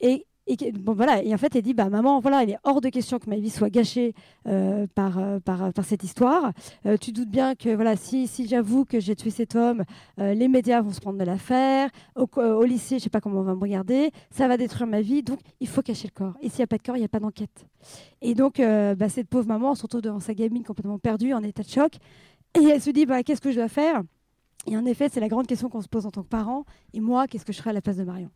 Et 0.00 0.26
et, 0.48 0.72
voilà, 0.86 1.22
et 1.22 1.34
en 1.34 1.38
fait, 1.38 1.54
elle 1.56 1.62
dit 1.62 1.74
bah, 1.74 1.88
Maman, 1.88 2.20
voilà, 2.20 2.42
il 2.42 2.50
est 2.50 2.58
hors 2.64 2.80
de 2.80 2.88
question 2.88 3.18
que 3.18 3.28
ma 3.28 3.36
vie 3.36 3.50
soit 3.50 3.70
gâchée 3.70 4.14
euh, 4.46 4.86
par, 4.94 5.18
euh, 5.18 5.38
par, 5.40 5.72
par, 5.72 5.84
cette 5.84 6.02
histoire. 6.02 6.52
Euh, 6.86 6.96
tu 6.96 7.12
doutes 7.12 7.28
bien 7.28 7.54
que 7.54 7.74
voilà, 7.74 7.96
si, 7.96 8.26
si 8.26 8.48
j'avoue 8.48 8.84
que 8.84 8.98
j'ai 9.00 9.14
tué 9.14 9.30
cet 9.30 9.56
homme, 9.56 9.84
les 10.16 10.48
médias 10.48 10.80
vont 10.80 10.92
se 10.92 11.00
prendre 11.00 11.18
de 11.18 11.24
l'affaire. 11.24 11.90
Au, 12.16 12.64
lycée, 12.64 12.90
je 12.90 12.94
ne 12.96 13.00
sais 13.00 13.10
pas 13.10 13.20
comment 13.20 13.40
on 13.40 13.44
va 13.44 13.54
me 13.54 13.60
regarder. 13.60 14.10
Ça 14.30 14.48
va 14.48 14.56
détruire 14.56 14.86
ma 14.86 15.00
vie. 15.00 15.22
Donc, 15.22 15.40
il 15.60 15.68
faut 15.68 15.82
cacher 15.82 16.08
le 16.08 16.12
corps. 16.12 16.36
Et 16.40 16.48
s'il 16.48 16.58
n'y 16.58 16.64
a 16.64 16.66
pas 16.66 16.78
de 16.78 16.82
corps, 16.82 16.96
il 16.96 17.00
n'y 17.00 17.04
a 17.04 17.08
pas 17.08 17.20
d'enquête. 17.20 17.66
Et 18.22 18.34
donc, 18.34 18.58
bah, 18.58 19.08
cette 19.08 19.28
pauvre 19.28 19.46
maman, 19.46 19.74
surtout 19.74 20.00
devant 20.00 20.20
sa 20.20 20.34
gamine 20.34 20.64
complètement 20.64 20.98
perdue, 20.98 21.32
en 21.34 21.42
état 21.42 21.62
de 21.62 21.68
choc, 21.68 21.92
et 22.58 22.64
elle 22.64 22.80
se 22.80 22.90
dit 22.90 23.06
bah, 23.06 23.22
Qu'est-ce 23.22 23.40
que 23.40 23.50
je 23.50 23.56
dois 23.56 23.68
faire? 23.68 24.02
Et 24.66 24.76
en 24.76 24.84
effet, 24.84 25.08
c'est 25.10 25.20
la 25.20 25.28
grande 25.28 25.46
question 25.46 25.68
qu'on 25.68 25.80
se 25.80 25.88
pose 25.88 26.06
en 26.06 26.10
tant 26.10 26.22
que 26.22 26.28
parent. 26.28 26.64
Et 26.92 27.00
moi, 27.00 27.26
qu'est-ce 27.26 27.44
que 27.44 27.52
je 27.52 27.58
ferais 27.58 27.70
à 27.70 27.72
la 27.72 27.80
place 27.80 27.96
de 27.96 28.04
Marion? 28.04 28.30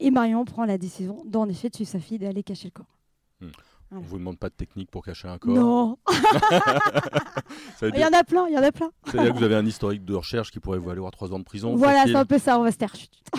Et 0.00 0.10
Marion 0.10 0.44
prend 0.44 0.64
la 0.64 0.78
décision, 0.78 1.22
d'en 1.26 1.48
effet, 1.48 1.68
de 1.68 1.76
suivre 1.76 1.90
sa 1.90 2.00
fille, 2.00 2.18
d'aller 2.18 2.42
cacher 2.42 2.68
le 2.68 2.72
corps. 2.72 2.98
Hmm. 3.40 3.50
On 3.92 4.00
ne 4.00 4.00
vous 4.00 4.18
demande 4.18 4.36
pas 4.36 4.48
de 4.48 4.54
technique 4.54 4.90
pour 4.90 5.04
cacher 5.04 5.28
un 5.28 5.38
corps? 5.38 5.54
Non 5.54 5.98
Il 7.82 8.00
y 8.00 8.04
en 8.04 8.12
a 8.12 8.24
plein, 8.24 8.48
il 8.48 8.54
y 8.54 8.58
en 8.58 8.62
a 8.62 8.72
plein. 8.72 8.90
C'est-à-dire 9.04 9.32
que 9.32 9.38
vous 9.38 9.44
avez 9.44 9.54
un 9.54 9.64
historique 9.64 10.04
de 10.04 10.14
recherche 10.14 10.50
qui 10.50 10.58
pourrait 10.58 10.78
vous 10.78 10.90
aller 10.90 10.98
voir 10.98 11.12
trois 11.12 11.32
ans 11.32 11.38
de 11.38 11.44
prison 11.44 11.76
Voilà, 11.76 12.04
c'est 12.04 12.16
un 12.16 12.24
peu 12.24 12.38
ça, 12.38 12.58
on 12.58 12.64
va 12.64 12.72
se 12.72 12.78
taire. 12.78 12.92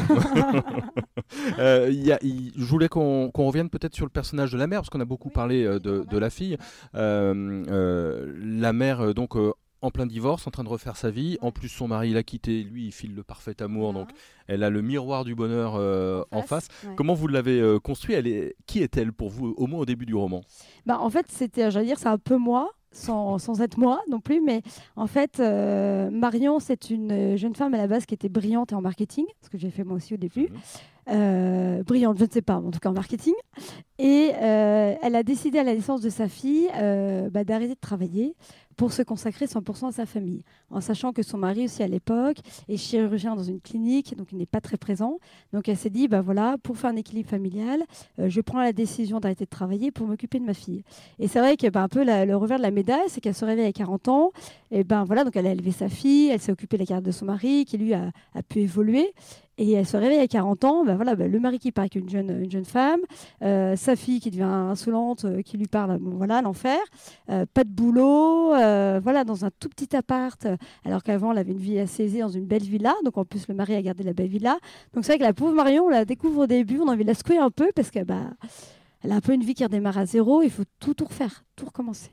euh, 1.59 1.91
je 1.91 2.65
voulais 2.65 2.87
qu'on 2.87 3.29
revienne 3.35 3.69
peut-être 3.69 3.93
sur 3.93 4.05
le 4.05 4.09
personnage 4.09 4.53
de 4.53 4.57
la 4.57 4.67
mère, 4.67 4.79
parce 4.79 4.89
qu'on 4.89 5.01
a 5.01 5.05
beaucoup 5.05 5.29
parlé 5.29 5.65
euh, 5.65 5.79
de, 5.79 6.05
de, 6.09 6.17
la 6.17 6.29
fille. 6.29 6.57
Euh, 6.95 7.65
euh, 7.67 8.33
la 8.41 8.71
mère, 8.71 9.13
donc 9.13 9.35
en 9.81 9.91
plein 9.91 10.05
divorce, 10.05 10.47
en 10.47 10.51
train 10.51 10.63
de 10.63 10.69
refaire 10.69 10.97
sa 10.97 11.11
vie. 11.11 11.37
En 11.41 11.51
plus, 11.51 11.69
son 11.69 11.87
mari 11.87 12.11
l'a 12.11 12.23
quitté. 12.23 12.63
Lui, 12.63 12.87
il 12.87 12.91
file 12.91 13.13
le 13.15 13.23
parfait 13.23 13.61
amour. 13.61 13.93
Donc, 13.93 14.09
elle 14.47 14.63
a 14.63 14.69
le 14.69 14.81
miroir 14.81 15.23
du 15.23 15.35
bonheur 15.35 15.75
euh, 15.75 16.23
en 16.31 16.41
face. 16.41 16.67
Comment 16.95 17.13
vous 17.13 17.27
l'avez 17.27 17.59
euh, 17.59 17.79
construit? 17.79 18.15
Elle 18.15 18.27
est... 18.27 18.55
Qui 18.65 18.81
est-elle 18.81 19.13
pour 19.13 19.29
vous, 19.29 19.53
au 19.57 19.67
moins 19.67 19.79
au 19.79 19.85
début 19.85 20.05
du 20.05 20.15
roman? 20.15 20.41
Bah, 20.85 20.99
En 20.99 21.09
fait, 21.09 21.27
c'était, 21.29 21.69
j'allais 21.69 21.85
dire, 21.85 21.99
c'est 21.99 22.07
un 22.07 22.17
peu 22.17 22.37
moi. 22.37 22.71
Sans, 22.89 23.37
sans, 23.37 23.61
être 23.61 23.77
moi 23.77 24.01
non 24.09 24.21
plus, 24.21 24.41
mais 24.41 24.63
en 24.95 25.07
fait, 25.07 25.39
euh, 25.39 26.09
Marion, 26.09 26.59
c'est 26.59 26.89
une 26.89 27.35
jeune 27.35 27.53
femme 27.53 27.73
à 27.73 27.77
la 27.77 27.85
base 27.85 28.05
qui 28.05 28.15
était 28.15 28.29
brillante 28.29 28.71
en 28.71 28.81
marketing, 28.81 29.25
ce 29.43 29.49
que 29.49 29.57
j'ai 29.57 29.69
fait 29.69 29.83
moi 29.83 29.97
aussi 29.97 30.13
au 30.13 30.17
début. 30.17 30.49
Mhm. 31.05 31.83
brillante, 31.83 32.17
je 32.17 32.23
ne 32.23 32.29
sais 32.29 32.41
pas, 32.41 32.55
en 32.55 32.71
tout 32.71 32.79
cas 32.79 32.89
en 32.89 32.93
marketing. 32.93 33.33
Et 33.99 34.31
elle 34.39 35.15
a 35.15 35.21
décidé 35.21 35.59
à 35.59 35.63
la 35.63 35.75
naissance 35.75 36.01
de 36.01 36.09
sa 36.09 36.29
fille 36.29 36.69
bah, 37.29 37.43
d'arrêter 37.43 37.75
de 37.75 37.79
travailler 37.79 38.35
pour 38.77 38.93
se 38.93 39.01
consacrer 39.01 39.45
100% 39.45 39.89
à 39.89 39.91
sa 39.91 40.05
famille, 40.05 40.43
en 40.69 40.81
sachant 40.81 41.11
que 41.11 41.23
son 41.23 41.37
mari 41.37 41.65
aussi 41.65 41.81
à 41.83 41.87
l'époque 41.87 42.37
est 42.69 42.77
chirurgien 42.77 43.35
dans 43.35 43.43
une 43.43 43.59
clinique, 43.59 44.15
donc 44.15 44.31
il 44.31 44.37
n'est 44.37 44.45
pas 44.45 44.61
très 44.61 44.77
présent. 44.77 45.17
Donc 45.51 45.67
elle 45.67 45.75
s'est 45.77 45.89
dit, 45.89 46.07
bah 46.07 46.21
voilà, 46.21 46.57
pour 46.61 46.77
faire 46.77 46.91
un 46.91 46.95
équilibre 46.95 47.29
familial, 47.29 47.83
euh, 48.19 48.29
je 48.29 48.39
prends 48.39 48.59
la 48.59 48.73
décision 48.73 49.19
d'arrêter 49.19 49.45
de 49.45 49.49
travailler 49.49 49.91
pour 49.91 50.07
m'occuper 50.07 50.39
de 50.39 50.45
ma 50.45 50.53
fille. 50.53 50.83
Et 51.19 51.27
c'est 51.27 51.39
vrai 51.39 51.57
que 51.57 51.67
bah, 51.67 51.81
un 51.81 51.87
peu 51.87 52.03
le 52.05 52.35
revers 52.35 52.57
de 52.57 52.63
la 52.63 52.71
médaille, 52.71 53.09
c'est 53.09 53.19
qu'elle 53.19 53.35
se 53.35 53.45
réveille 53.45 53.67
à 53.67 53.73
40 53.73 54.07
ans, 54.09 54.31
et 54.69 54.83
ben 54.83 55.03
voilà, 55.05 55.23
donc 55.23 55.35
elle 55.35 55.47
a 55.47 55.51
élevé 55.51 55.71
sa 55.71 55.89
fille, 55.89 56.29
elle 56.29 56.39
s'est 56.39 56.51
occupée 56.51 56.77
de 56.77 56.83
la 56.83 56.85
carrière 56.85 57.01
de 57.01 57.11
son 57.11 57.25
mari, 57.25 57.65
qui 57.65 57.77
lui 57.77 57.93
a, 57.93 58.11
pu 58.47 58.59
évoluer. 58.59 59.13
Et 59.59 59.71
elle 59.71 59.87
se 59.87 59.97
réveille 59.97 60.19
à 60.19 60.27
40 60.27 60.65
ans, 60.65 60.85
ben 60.85 60.95
voilà, 60.95 61.15
ben 61.15 61.31
le 61.31 61.39
mari 61.39 61.57
qui 61.57 61.71
part 61.71 61.83
avec 61.83 61.95
une 61.95 62.07
jeune, 62.07 62.43
une 62.43 62.51
jeune 62.51 62.65
femme, 62.65 62.99
euh, 63.41 63.75
sa 63.75 63.95
fille 63.95 64.19
qui 64.19 64.29
devient 64.29 64.43
insolente, 64.43 65.25
euh, 65.25 65.41
qui 65.41 65.57
lui 65.57 65.65
parle, 65.65 65.97
voilà, 65.99 66.43
l'enfer, 66.43 66.77
pas 67.25 67.63
de 67.63 67.69
boulot, 67.69 68.53
voilà, 69.01 69.23
dans 69.23 69.45
un 69.45 69.49
tout 69.59 69.69
petit 69.69 69.95
appart, 69.95 70.47
alors 70.85 71.03
qu'avant 71.03 71.31
elle 71.31 71.39
avait 71.39 71.51
une 71.51 71.59
vie 71.59 71.79
assez 71.79 72.03
aisée 72.03 72.19
dans 72.19 72.29
une 72.29 72.45
belle 72.45 72.63
villa, 72.63 72.93
donc 73.03 73.17
en 73.17 73.25
plus 73.25 73.47
le 73.47 73.55
mari 73.55 73.75
a 73.75 73.81
gardé 73.81 74.03
la 74.03 74.13
belle 74.13 74.29
villa. 74.29 74.57
Donc 74.93 75.05
c'est 75.05 75.13
vrai 75.13 75.19
que 75.19 75.23
la 75.23 75.33
pauvre 75.33 75.53
Marion, 75.53 75.85
on 75.85 75.89
la 75.89 76.05
découvre 76.05 76.43
au 76.43 76.47
début, 76.47 76.79
on 76.79 76.87
a 76.87 76.93
envie 76.93 77.03
de 77.03 77.09
la 77.09 77.13
secouer 77.13 77.37
un 77.37 77.51
peu 77.51 77.71
parce 77.75 77.91
qu'elle 77.91 78.05
bah, 78.05 78.31
elle 79.01 79.11
a 79.11 79.15
un 79.15 79.21
peu 79.21 79.33
une 79.33 79.43
vie 79.43 79.53
qui 79.53 79.63
redémarre 79.63 79.97
à 79.97 80.05
zéro, 80.05 80.41
il 80.41 80.49
faut 80.49 80.63
tout, 80.79 80.93
tout 80.93 81.05
refaire, 81.05 81.43
tout 81.55 81.65
recommencer. 81.65 82.11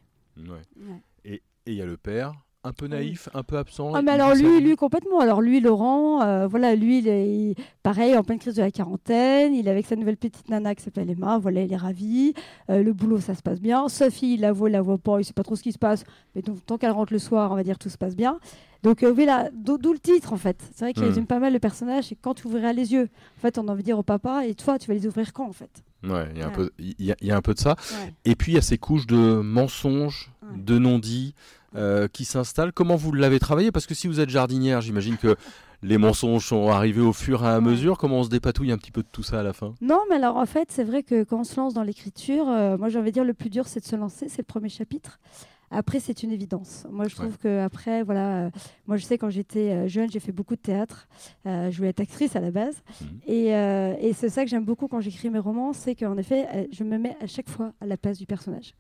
Et 1.25 1.43
il 1.67 1.75
y 1.75 1.83
a 1.83 1.87
le 1.87 1.97
père 1.97 2.44
un 2.65 2.73
peu 2.73 2.87
naïf, 2.87 3.29
un 3.35 3.43
peu 3.43 3.59
absent. 3.59 3.93
Ah, 3.95 4.01
mais 4.01 4.13
alors 4.13 4.35
lui, 4.35 4.61
lui 4.61 4.75
complètement. 4.75 5.21
Alors 5.21 5.43
lui, 5.43 5.61
Laurent, 5.61 6.23
euh, 6.23 6.47
voilà, 6.47 6.75
lui, 6.75 6.99
il 6.99 7.09
est 7.09 7.55
pareil, 7.83 8.17
en 8.17 8.25
pleine 8.25 8.39
crise 8.39 8.55
de 8.55 8.63
la 8.63 8.71
quarantaine. 8.71 9.55
Il 9.55 9.69
est 9.69 9.71
avec 9.71 9.87
sa 9.87 9.97
nouvelle 9.97 10.17
petite 10.17 10.49
nana 10.49 10.75
qui 10.75 10.83
s'appelle 10.83 11.11
Emma. 11.11 11.39
Voilà, 11.39 11.63
il 11.63 11.73
est 11.73 11.77
ravi. 11.77 12.33
Euh, 12.71 12.83
le 12.83 12.93
boulot, 12.95 13.21
ça 13.21 13.35
se 13.35 13.43
passe 13.43 13.61
bien. 13.61 13.89
Sophie, 13.89 14.35
il 14.35 14.41
la 14.41 14.53
voit, 14.53 14.71
il 14.71 14.73
la 14.73 14.81
voit 14.81 14.99
pas. 14.99 15.21
Il 15.21 15.25
sait 15.25 15.35
pas 15.35 15.43
trop 15.43 15.57
ce 15.57 15.63
qui 15.63 15.73
se 15.73 15.79
passe. 15.79 16.05
Mais 16.35 16.41
donc, 16.41 16.65
tant 16.65 16.79
qu'elle 16.79 16.93
rentre 16.93 17.13
le 17.13 17.19
soir, 17.19 17.53
on 17.53 17.55
va 17.55 17.63
dire 17.63 17.79
tout 17.79 17.91
se 17.91 17.99
passe 17.99 18.17
bien. 18.17 18.39
Donc 18.83 19.03
euh, 19.03 19.13
voilà, 19.13 19.51
d'où 19.53 19.93
le 19.93 19.99
titre 19.99 20.33
en 20.33 20.37
fait. 20.37 20.63
C'est 20.75 20.85
vrai 20.85 20.93
qu'il 20.93 21.03
hmm. 21.05 21.09
résume 21.09 21.27
pas 21.27 21.39
mal 21.39 21.53
le 21.53 21.59
personnage. 21.59 22.05
C'est 22.05 22.17
quand 22.17 22.35
tu 22.35 22.47
ouvriras 22.47 22.73
les 22.73 22.93
yeux. 22.93 23.09
En 23.39 23.41
fait, 23.41 23.59
on 23.59 23.69
a 23.69 23.73
envie 23.73 23.83
de 23.83 23.87
dire 23.87 23.99
au 23.99 24.03
papa, 24.03 24.47
et 24.47 24.55
toi, 24.55 24.79
tu 24.79 24.89
vas 24.89 24.95
les 24.95 25.07
ouvrir 25.07 25.33
quand 25.33 25.47
en 25.47 25.53
fait? 25.53 25.83
Ouais, 26.03 26.29
il 26.35 26.39
y, 26.39 26.43
a 26.43 26.49
un 26.49 26.51
peu, 26.51 26.71
y, 26.79 27.15
y 27.19 27.31
a 27.31 27.37
un 27.37 27.41
peu 27.41 27.55
de 27.55 27.59
ça. 27.59 27.77
Et 28.27 28.35
puis 28.35 28.53
il 28.53 28.55
y 28.57 28.59
a 28.59 28.63
ces 28.63 28.77
couches 28.77 29.07
de 29.07 29.41
mensonges, 29.41 30.31
de 30.55 30.79
non-dits. 30.79 31.35
Euh, 31.77 32.07
qui 32.07 32.25
s'installe. 32.25 32.73
Comment 32.73 32.95
vous 32.95 33.11
l'avez 33.11 33.41
travaillé? 33.41 33.73
Parce 33.73 33.87
que 33.87 33.95
si 33.95 34.07
vous 34.07 34.21
êtes 34.21 34.31
jardinière, 34.31 34.81
j'imagine 34.81 35.17
que 35.17 35.35
les 35.83 35.99
mensonges 35.99 36.47
sont 36.47 36.69
arrivés 36.69 37.01
au 37.01 37.13
fur 37.13 37.45
et 37.45 37.49
à 37.49 37.61
mesure. 37.61 37.99
Comment 37.99 38.21
on 38.21 38.23
se 38.23 38.29
dépatouille 38.29 38.71
un 38.71 38.79
petit 38.79 38.93
peu 38.93 39.03
de 39.03 39.09
tout 39.11 39.25
ça 39.25 39.41
à 39.41 39.43
la 39.43 39.53
fin? 39.53 39.75
Non, 39.81 40.01
mais 40.09 40.15
alors 40.15 40.37
en 40.37 40.47
fait, 40.47 40.69
c'est 40.71 40.85
vrai 40.85 41.03
que 41.03 41.25
quand 41.25 41.41
on 41.41 41.45
se 41.45 41.57
lance 41.57 41.75
dans 41.75 41.83
l'écriture, 41.83 42.49
euh, 42.49 42.79
moi 42.79 42.91
j'ai 42.91 42.99
envie 43.01 43.11
de 43.11 43.15
dire 43.15 43.25
le 43.25 43.35
plus 43.35 43.51
dur, 43.51 43.67
c'est 43.67 43.81
de 43.81 43.87
se 43.87 43.97
lancer, 43.97 44.29
c'est 44.29 44.43
le 44.43 44.47
premier 44.47 44.69
chapitre. 44.69 45.19
Après, 45.71 46.01
c'est 46.01 46.23
une 46.23 46.33
évidence. 46.33 46.87
Moi, 46.91 47.09
je 47.09 47.15
trouve 47.15 47.37
que 47.39 47.61
après, 47.61 48.03
voilà, 48.03 48.47
euh, 48.47 48.51
moi, 48.87 48.97
je 48.97 49.05
sais 49.05 49.19
quand 49.19 49.31
j'étais 49.31 49.89
jeune, 49.89 50.11
j'ai 50.11 50.21
fait 50.21 50.33
beaucoup 50.33 50.57
de 50.57 50.61
théâtre. 50.61 51.09
je 51.45 51.77
voulais 51.77 51.91
être 51.91 52.01
actrice 52.01 52.37
à 52.37 52.41
la 52.41 52.51
base, 52.51 52.83
mmh. 53.01 53.05
et, 53.27 53.47
et 53.49 54.13
c'est 54.13 54.29
ça 54.29 54.45
que 54.45 54.51
j'aime 54.51 54.65
beaucoup 54.65 54.89
quand 54.89 55.01
j'écris 55.01 55.31
mes 55.31 55.39
romans, 55.39 55.73
c'est 55.73 55.95
qu'en 55.95 56.17
effet, 56.17 56.69
je 56.73 56.85
me 56.85 56.99
mets 56.99 57.17
à 57.21 57.27
chaque 57.27 57.49
fois 57.49 57.73
à 57.81 57.87
la 57.87 57.97
place 57.97 58.19
du 58.19 58.27
personnage. 58.27 58.75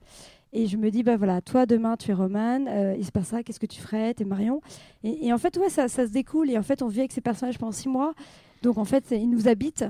Et 0.56 0.68
je 0.68 0.76
me 0.76 0.88
dis, 0.90 1.02
bah 1.02 1.16
voilà, 1.16 1.40
toi 1.40 1.66
demain 1.66 1.96
tu 1.96 2.12
es 2.12 2.14
Romane, 2.14 2.68
euh, 2.68 2.94
il 2.96 3.04
se 3.04 3.10
passe 3.10 3.26
ça, 3.26 3.42
qu'est-ce 3.42 3.58
que 3.58 3.66
tu 3.66 3.80
ferais, 3.80 4.14
t'es 4.14 4.24
Marion. 4.24 4.60
Et, 5.02 5.32
en 5.32 5.38
fait, 5.38 5.56
ouais, 5.56 5.68
ça, 5.68 5.88
ça, 5.88 6.06
se 6.06 6.12
découle. 6.12 6.48
Et 6.48 6.56
en 6.56 6.62
fait, 6.62 6.80
on 6.80 6.86
vit 6.86 7.00
avec 7.00 7.10
ces 7.10 7.20
personnages 7.20 7.58
pendant 7.58 7.72
six 7.72 7.88
mois. 7.88 8.14
Donc 8.62 8.78
en 8.78 8.84
fait, 8.84 9.10
ils 9.10 9.28
nous 9.28 9.48
habitent. 9.48 9.84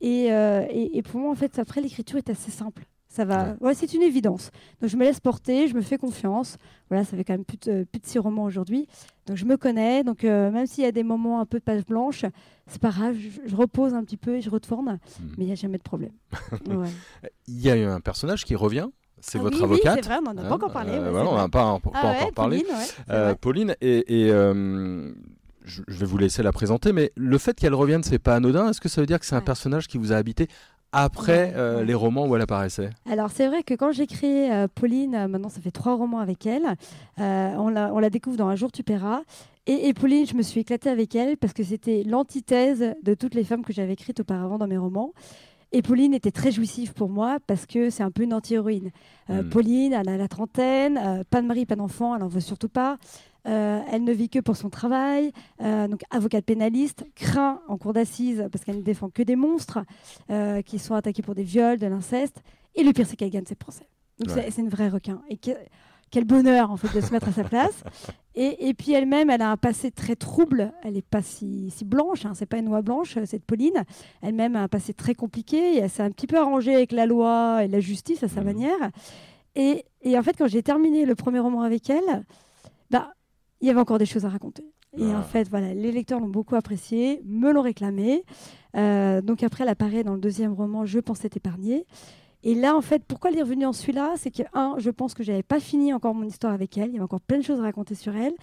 Et, 0.00 0.32
euh, 0.32 0.66
et, 0.70 1.02
pour 1.02 1.20
moi, 1.20 1.30
en 1.30 1.34
fait, 1.34 1.58
après, 1.58 1.82
l'écriture 1.82 2.16
est 2.16 2.30
assez 2.30 2.50
simple. 2.50 2.86
Ça 3.16 3.24
va. 3.24 3.56
Ouais. 3.62 3.72
c'est 3.72 3.94
une 3.94 4.02
évidence. 4.02 4.50
Donc 4.82 4.90
je 4.90 4.96
me 4.98 5.02
laisse 5.02 5.20
porter, 5.20 5.68
je 5.68 5.74
me 5.74 5.80
fais 5.80 5.96
confiance. 5.96 6.58
Voilà, 6.90 7.02
ça 7.02 7.16
fait 7.16 7.24
quand 7.24 7.32
même 7.32 7.46
plus 7.46 7.56
de, 7.56 7.84
plus 7.84 7.98
de 7.98 8.06
six 8.06 8.18
romans 8.18 8.44
aujourd'hui. 8.44 8.88
Donc 9.26 9.38
je 9.38 9.46
me 9.46 9.56
connais. 9.56 10.04
Donc 10.04 10.22
euh, 10.22 10.50
même 10.50 10.66
s'il 10.66 10.84
y 10.84 10.86
a 10.86 10.92
des 10.92 11.02
moments 11.02 11.40
un 11.40 11.46
peu 11.46 11.58
de 11.58 11.64
page 11.64 11.86
blanche, 11.86 12.26
c'est 12.66 12.80
pas 12.80 12.90
grave. 12.90 13.16
Je, 13.46 13.56
repose 13.56 13.94
un 13.94 14.04
petit 14.04 14.18
peu 14.18 14.36
et 14.36 14.42
je 14.42 14.50
retourne. 14.50 14.98
Hmm. 15.18 15.28
Mais 15.38 15.44
il 15.44 15.46
n'y 15.46 15.52
a 15.52 15.56
jamais 15.56 15.78
de 15.78 15.82
problème. 15.82 16.12
Il 17.48 17.60
y 17.60 17.70
a 17.70 17.94
un 17.94 18.00
personnage 18.00 18.44
qui 18.44 18.54
revient 18.54 18.88
c'est 19.18 19.38
ah 19.38 19.42
votre 19.42 19.62
avocate. 19.64 19.96
Oui, 19.96 20.00
c'est 20.02 20.08
vrai, 20.10 20.18
on 20.18 20.34
n'en 20.34 20.44
a 20.44 20.46
pas 20.46 20.54
encore 20.56 20.72
parlé. 20.72 20.92
Euh, 20.92 21.10
on 21.10 21.24
n'en 21.24 21.36
a 21.36 21.48
pas, 21.48 21.80
pas 21.80 21.90
ah 21.94 22.06
encore 22.08 22.32
parlé. 22.32 22.66
Pauline, 23.40 23.74
et, 23.80 24.26
et 24.26 24.30
je, 25.66 25.82
vais 25.88 26.06
vous 26.06 26.18
laisser 26.18 26.42
la 26.42 26.52
présenter, 26.52 26.92
mais 26.92 27.12
le 27.16 27.38
fait 27.38 27.54
qu'elle 27.58 27.74
revienne, 27.74 28.02
c'est 28.02 28.18
pas 28.18 28.36
anodin. 28.36 28.68
Est-ce 28.68 28.80
que 28.80 28.88
ça 28.88 29.00
veut 29.00 29.06
dire 29.06 29.18
que 29.18 29.26
c'est 29.26 29.34
un 29.34 29.40
personnage 29.40 29.88
qui 29.88 29.98
vous 29.98 30.12
a 30.12 30.16
habité 30.16 30.48
après 30.96 31.52
euh, 31.56 31.84
les 31.84 31.92
romans 31.92 32.26
où 32.26 32.34
elle 32.34 32.42
apparaissait 32.42 32.88
Alors 33.08 33.30
c'est 33.30 33.46
vrai 33.48 33.62
que 33.62 33.74
quand 33.74 33.92
j'ai 33.92 34.06
créé 34.06 34.50
euh, 34.50 34.66
Pauline, 34.66 35.14
euh, 35.14 35.28
maintenant 35.28 35.50
ça 35.50 35.60
fait 35.60 35.70
trois 35.70 35.94
romans 35.94 36.20
avec 36.20 36.46
elle, 36.46 36.74
on, 37.18 37.68
la, 37.68 37.92
on, 37.92 37.98
la, 37.98 38.08
découvre 38.08 38.38
dans 38.38 38.48
Un 38.48 38.56
jour 38.56 38.72
tu 38.72 38.82
paieras. 38.82 39.20
Et, 39.66 39.88
et, 39.88 39.94
Pauline, 39.94 40.26
je 40.26 40.34
me 40.34 40.42
suis 40.42 40.60
éclatée 40.60 40.88
avec 40.88 41.14
elle 41.14 41.36
parce 41.36 41.52
que 41.52 41.64
c'était 41.64 42.02
l'antithèse 42.04 42.94
de 43.02 43.14
toutes 43.14 43.34
les 43.34 43.44
femmes 43.44 43.62
que 43.62 43.72
j'avais 43.72 43.92
écrites 43.92 44.20
auparavant 44.20 44.58
dans 44.58 44.68
mes 44.68 44.78
romans. 44.78 45.12
Et 45.72 45.82
Pauline 45.82 46.14
était 46.14 46.30
très 46.30 46.52
jouissive 46.52 46.94
pour 46.94 47.10
moi 47.10 47.38
parce 47.46 47.66
que 47.66 47.90
c'est 47.90 48.04
un 48.04 48.12
peu 48.12 48.22
une 48.22 48.32
anti-héroïne. 48.32 48.90
Hmm. 49.28 49.42
Pauline, 49.50 49.92
elle 49.92 50.08
a 50.08 50.16
la 50.16 50.28
trentaine, 50.28 51.24
pas 51.28 51.42
de 51.42 51.46
mari, 51.46 51.66
pas 51.66 51.74
d'enfant, 51.74 52.14
elle 52.14 52.20
n'en 52.20 52.28
veut 52.28 52.40
surtout 52.40 52.68
pas. 52.68 52.96
Euh, 53.46 53.80
elle 53.90 54.02
ne 54.04 54.12
vit 54.12 54.28
que 54.28 54.40
pour 54.40 54.56
son 54.56 54.70
travail, 54.70 55.32
euh, 55.62 55.86
donc 55.86 56.02
avocate 56.10 56.44
pénaliste, 56.44 57.04
craint 57.14 57.60
en 57.68 57.76
cour 57.76 57.92
d'assises 57.92 58.48
parce 58.50 58.64
qu'elle 58.64 58.78
ne 58.78 58.82
défend 58.82 59.08
que 59.08 59.22
des 59.22 59.36
monstres 59.36 59.78
euh, 60.30 60.62
qui 60.62 60.78
sont 60.78 60.94
attaqués 60.94 61.22
pour 61.22 61.34
des 61.34 61.44
viols, 61.44 61.78
de 61.78 61.86
l'inceste. 61.86 62.42
Et 62.74 62.82
le 62.82 62.92
pire, 62.92 63.06
c'est 63.06 63.16
qu'elle 63.16 63.30
gagne 63.30 63.46
ses 63.46 63.54
procès. 63.54 63.88
Donc 64.18 64.30
c'est 64.30 64.60
une 64.60 64.68
vraie 64.68 64.88
requin. 64.88 65.20
Et 65.28 65.38
quel 66.10 66.24
bonheur 66.24 66.70
en 66.70 66.76
fait 66.76 66.94
de 66.94 67.04
se 67.04 67.12
mettre 67.12 67.28
à 67.28 67.32
sa 67.32 67.44
place. 67.44 67.84
Et, 68.38 68.74
puis 68.74 68.92
elle-même, 68.92 69.30
elle 69.30 69.40
a 69.40 69.50
un 69.50 69.56
passé 69.56 69.90
très 69.90 70.14
trouble. 70.14 70.70
Elle 70.82 70.92
n'est 70.92 71.00
pas 71.00 71.22
si, 71.22 71.72
blanche, 71.86 72.26
hein. 72.26 72.32
c'est 72.34 72.44
pas 72.44 72.58
une 72.58 72.66
noix 72.66 72.82
blanche, 72.82 73.16
cette 73.24 73.46
Pauline. 73.46 73.84
Elle-même 74.20 74.56
a 74.56 74.62
un 74.62 74.68
passé 74.68 74.92
très 74.92 75.14
compliqué. 75.14 75.76
Et 75.76 75.78
elle 75.78 75.88
s'est 75.88 76.02
un 76.02 76.10
petit 76.10 76.26
peu 76.26 76.36
arrangée 76.36 76.74
avec 76.74 76.92
la 76.92 77.06
loi 77.06 77.64
et 77.64 77.68
la 77.68 77.80
justice 77.80 78.22
à 78.22 78.28
sa 78.28 78.42
mmh. 78.42 78.44
manière. 78.44 78.90
Et, 79.54 79.86
et, 80.02 80.18
en 80.18 80.22
fait, 80.22 80.36
quand 80.36 80.48
j'ai 80.48 80.62
terminé 80.62 81.06
le 81.06 81.14
premier 81.14 81.38
roman 81.38 81.62
avec 81.62 81.88
elle, 81.88 82.26
bah, 82.90 83.14
il 83.60 83.68
y 83.68 83.70
avait 83.70 83.80
encore 83.80 83.98
des 83.98 84.06
choses 84.06 84.24
à 84.24 84.28
raconter. 84.28 84.64
Et 84.98 85.04
en 85.04 85.18
ah. 85.18 85.22
fait, 85.22 85.48
voilà, 85.48 85.74
les 85.74 85.92
lecteurs 85.92 86.20
l'ont 86.20 86.28
beaucoup 86.28 86.54
apprécié, 86.54 87.20
me 87.24 87.52
l'ont 87.52 87.62
réclamé. 87.62 88.24
Euh, 88.76 89.20
donc 89.20 89.42
après, 89.42 89.64
elle 89.64 89.70
apparaît 89.70 90.04
dans 90.04 90.14
le 90.14 90.20
deuxième 90.20 90.52
roman, 90.52 90.86
Je 90.86 90.98
pensais 91.00 91.28
t'épargner. 91.28 91.86
Et 92.42 92.54
là, 92.54 92.76
en 92.76 92.80
fait, 92.80 93.02
pourquoi 93.02 93.30
elle 93.30 93.38
est 93.38 93.42
revenue 93.42 93.66
en 93.66 93.72
celui-là? 93.72 94.12
C'est 94.16 94.30
que, 94.30 94.44
un, 94.54 94.76
je 94.78 94.90
pense 94.90 95.14
que 95.14 95.24
j'avais 95.24 95.42
pas 95.42 95.58
fini 95.58 95.92
encore 95.92 96.14
mon 96.14 96.22
histoire 96.22 96.52
avec 96.52 96.78
elle. 96.78 96.90
Il 96.90 96.92
y 96.92 96.96
avait 96.96 97.04
encore 97.04 97.20
plein 97.20 97.38
de 97.38 97.42
choses 97.42 97.58
à 97.58 97.62
raconter 97.62 97.96
sur 97.96 98.14
elle. 98.14 98.34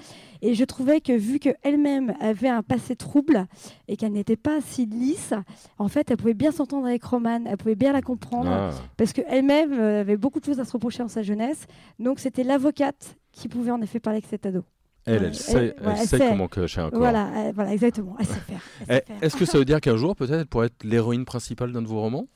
Et 0.41 0.55
je 0.55 0.65
trouvais 0.65 0.99
que, 0.99 1.13
vu 1.13 1.39
qu'elle-même 1.39 2.13
avait 2.19 2.49
un 2.49 2.63
passé 2.63 2.97
trouble 2.97 3.47
et 3.87 3.95
qu'elle 3.95 4.11
n'était 4.11 4.35
pas 4.35 4.59
si 4.59 4.85
lisse, 4.85 5.33
en 5.77 5.87
fait, 5.87 6.11
elle 6.11 6.17
pouvait 6.17 6.33
bien 6.33 6.51
s'entendre 6.51 6.85
avec 6.85 7.01
Romane. 7.03 7.47
Elle 7.47 7.55
pouvait 7.55 7.75
bien 7.75 7.93
la 7.93 8.01
comprendre. 8.01 8.51
Ah. 8.51 8.71
Parce 8.97 9.13
qu'elle-même 9.13 9.71
euh, 9.71 10.01
avait 10.01 10.17
beaucoup 10.17 10.41
de 10.41 10.45
choses 10.45 10.59
à 10.59 10.65
se 10.65 10.73
reprocher 10.73 11.01
en 11.01 11.07
sa 11.07 11.21
jeunesse. 11.21 11.65
Donc, 11.97 12.19
c'était 12.19 12.43
l'avocate 12.43 13.15
qui 13.31 13.47
pouvait 13.47 13.71
en 13.71 13.81
effet 13.81 14.01
parler 14.01 14.17
avec 14.17 14.29
cet 14.29 14.45
ado. 14.45 14.65
Elle, 15.05 15.25
elle, 15.25 15.35
sait, 15.35 15.75
comment 16.17 16.47
cacher 16.47 16.81
un 16.81 16.89
corps. 16.89 16.99
Voilà, 16.99 17.51
voilà 17.53 17.73
exactement. 17.73 18.15
Elle 18.19 18.25
sait 18.25 18.33
faire. 18.47 18.61
Eh, 18.89 19.25
est-ce 19.25 19.35
que 19.35 19.45
ça 19.45 19.57
veut 19.57 19.65
dire 19.65 19.81
qu'un 19.81 19.97
jour, 19.97 20.15
peut-être, 20.15 20.39
elle 20.39 20.45
pourrait 20.45 20.67
être 20.67 20.83
l'héroïne 20.83 21.25
principale 21.25 21.73
d'un 21.73 21.81
de 21.81 21.87
vos 21.87 21.99
romans? 21.99 22.27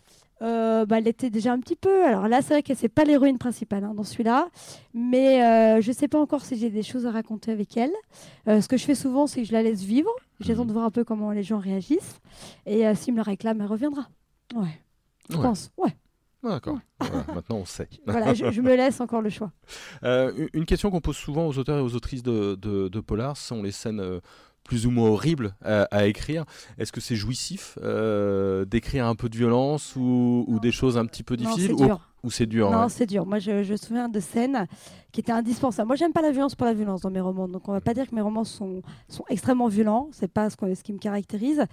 Euh, 0.41 0.85
bah, 0.85 0.99
elle 0.99 1.05
l'était 1.05 1.29
déjà 1.29 1.51
un 1.51 1.59
petit 1.59 1.75
peu. 1.75 2.05
Alors 2.05 2.27
là, 2.27 2.41
c'est 2.41 2.53
vrai 2.53 2.63
qu'elle 2.63 2.77
n'est 2.81 2.89
pas 2.89 3.05
l'héroïne 3.05 3.37
principale 3.37 3.83
hein, 3.83 3.93
dans 3.95 4.03
celui-là, 4.03 4.49
mais 4.93 5.43
euh, 5.43 5.81
je 5.81 5.89
ne 5.89 5.95
sais 5.95 6.07
pas 6.07 6.19
encore 6.19 6.45
si 6.45 6.57
j'ai 6.57 6.69
des 6.69 6.83
choses 6.83 7.05
à 7.05 7.11
raconter 7.11 7.51
avec 7.51 7.75
elle. 7.77 7.93
Euh, 8.47 8.61
ce 8.61 8.67
que 8.67 8.77
je 8.77 8.85
fais 8.85 8.95
souvent, 8.95 9.25
c'est 9.27 9.41
que 9.41 9.47
je 9.47 9.53
la 9.53 9.63
laisse 9.63 9.81
vivre. 9.81 10.11
J'attends 10.39 10.63
mhm. 10.63 10.67
de 10.67 10.73
voir 10.73 10.85
un 10.85 10.91
peu 10.91 11.03
comment 11.03 11.31
les 11.31 11.43
gens 11.43 11.59
réagissent. 11.59 12.19
Et 12.65 12.83
s'il 12.95 13.13
me 13.13 13.17
le 13.17 13.23
réclame, 13.23 13.61
elle 13.61 13.67
reviendra. 13.67 14.07
Ouais. 14.55 14.79
Je 15.29 15.37
pense. 15.37 15.71
Ouais. 15.77 15.95
Ah, 16.47 16.53
d'accord. 16.53 16.79
maintenant, 17.33 17.57
on 17.57 17.65
sait. 17.65 17.89
voilà, 18.07 18.33
je, 18.33 18.61
me 18.61 18.75
laisse 18.75 19.01
encore 19.01 19.21
le 19.21 19.29
choix. 19.29 19.51
Euh, 20.03 20.47
une 20.53 20.65
question 20.65 20.89
qu'on 20.91 21.01
pose 21.01 21.17
souvent 21.17 21.45
aux 21.47 21.57
auteurs 21.57 21.77
et 21.77 21.81
aux 21.81 21.95
autrices 21.95 22.23
de, 22.23 22.55
de, 22.55 22.99
Polar 22.99 23.37
sont 23.37 23.61
les 23.61 23.71
scènes 23.71 23.99
euh, 23.99 24.19
plus 24.63 24.85
ou 24.85 24.91
moins 24.91 25.09
horribles 25.09 25.55
à, 25.61 26.07
écrire. 26.07 26.45
Est-ce 26.77 26.91
que 26.91 27.01
c'est 27.01 27.15
jouissif 27.15 27.77
euh, 27.81 28.65
d'écrire 28.65 29.05
un 29.05 29.15
peu 29.15 29.29
de 29.29 29.37
violence 29.37 29.95
ou, 29.95 30.59
des 30.61 30.71
choses 30.71 30.97
un 30.97 31.05
petit 31.05 31.23
peu 31.23 31.37
difficiles 31.37 31.73
ou, 32.23 32.31
c'est 32.31 32.47
dur 32.47 32.71
Non, 32.71 32.89
c'est 32.89 33.05
dur. 33.05 33.25
Moi, 33.25 33.39
je, 33.39 33.63
je, 33.63 33.71
me 33.71 33.77
souviens 33.77 34.09
de 34.09 34.19
scènes 34.19 34.67
qui 35.13 35.21
étaient 35.21 35.31
indispensables. 35.31 35.87
Moi, 35.87 35.95
j'aime 35.95 36.11
pas 36.11 36.21
la 36.21 36.31
violence 36.31 36.55
pour 36.55 36.65
la 36.65 36.73
violence 36.73 37.01
dans 37.01 37.11
mes 37.11 37.21
romans. 37.21 37.47
Donc, 37.47 37.69
on 37.69 37.71
va 37.71 37.79
pas 37.79 37.93
dire 37.93 38.09
que 38.09 38.15
mes 38.15 38.21
romans 38.21 38.43
sont, 38.43 38.81
sont 39.07 39.23
extrêmement 39.29 39.67
violents. 39.67 40.09
C'est 40.11 40.27
pas 40.27 40.49
ce, 40.49 40.57
ce 40.75 40.83
qui 40.83 40.91
me 40.91 40.99
caractérise. 40.99 41.65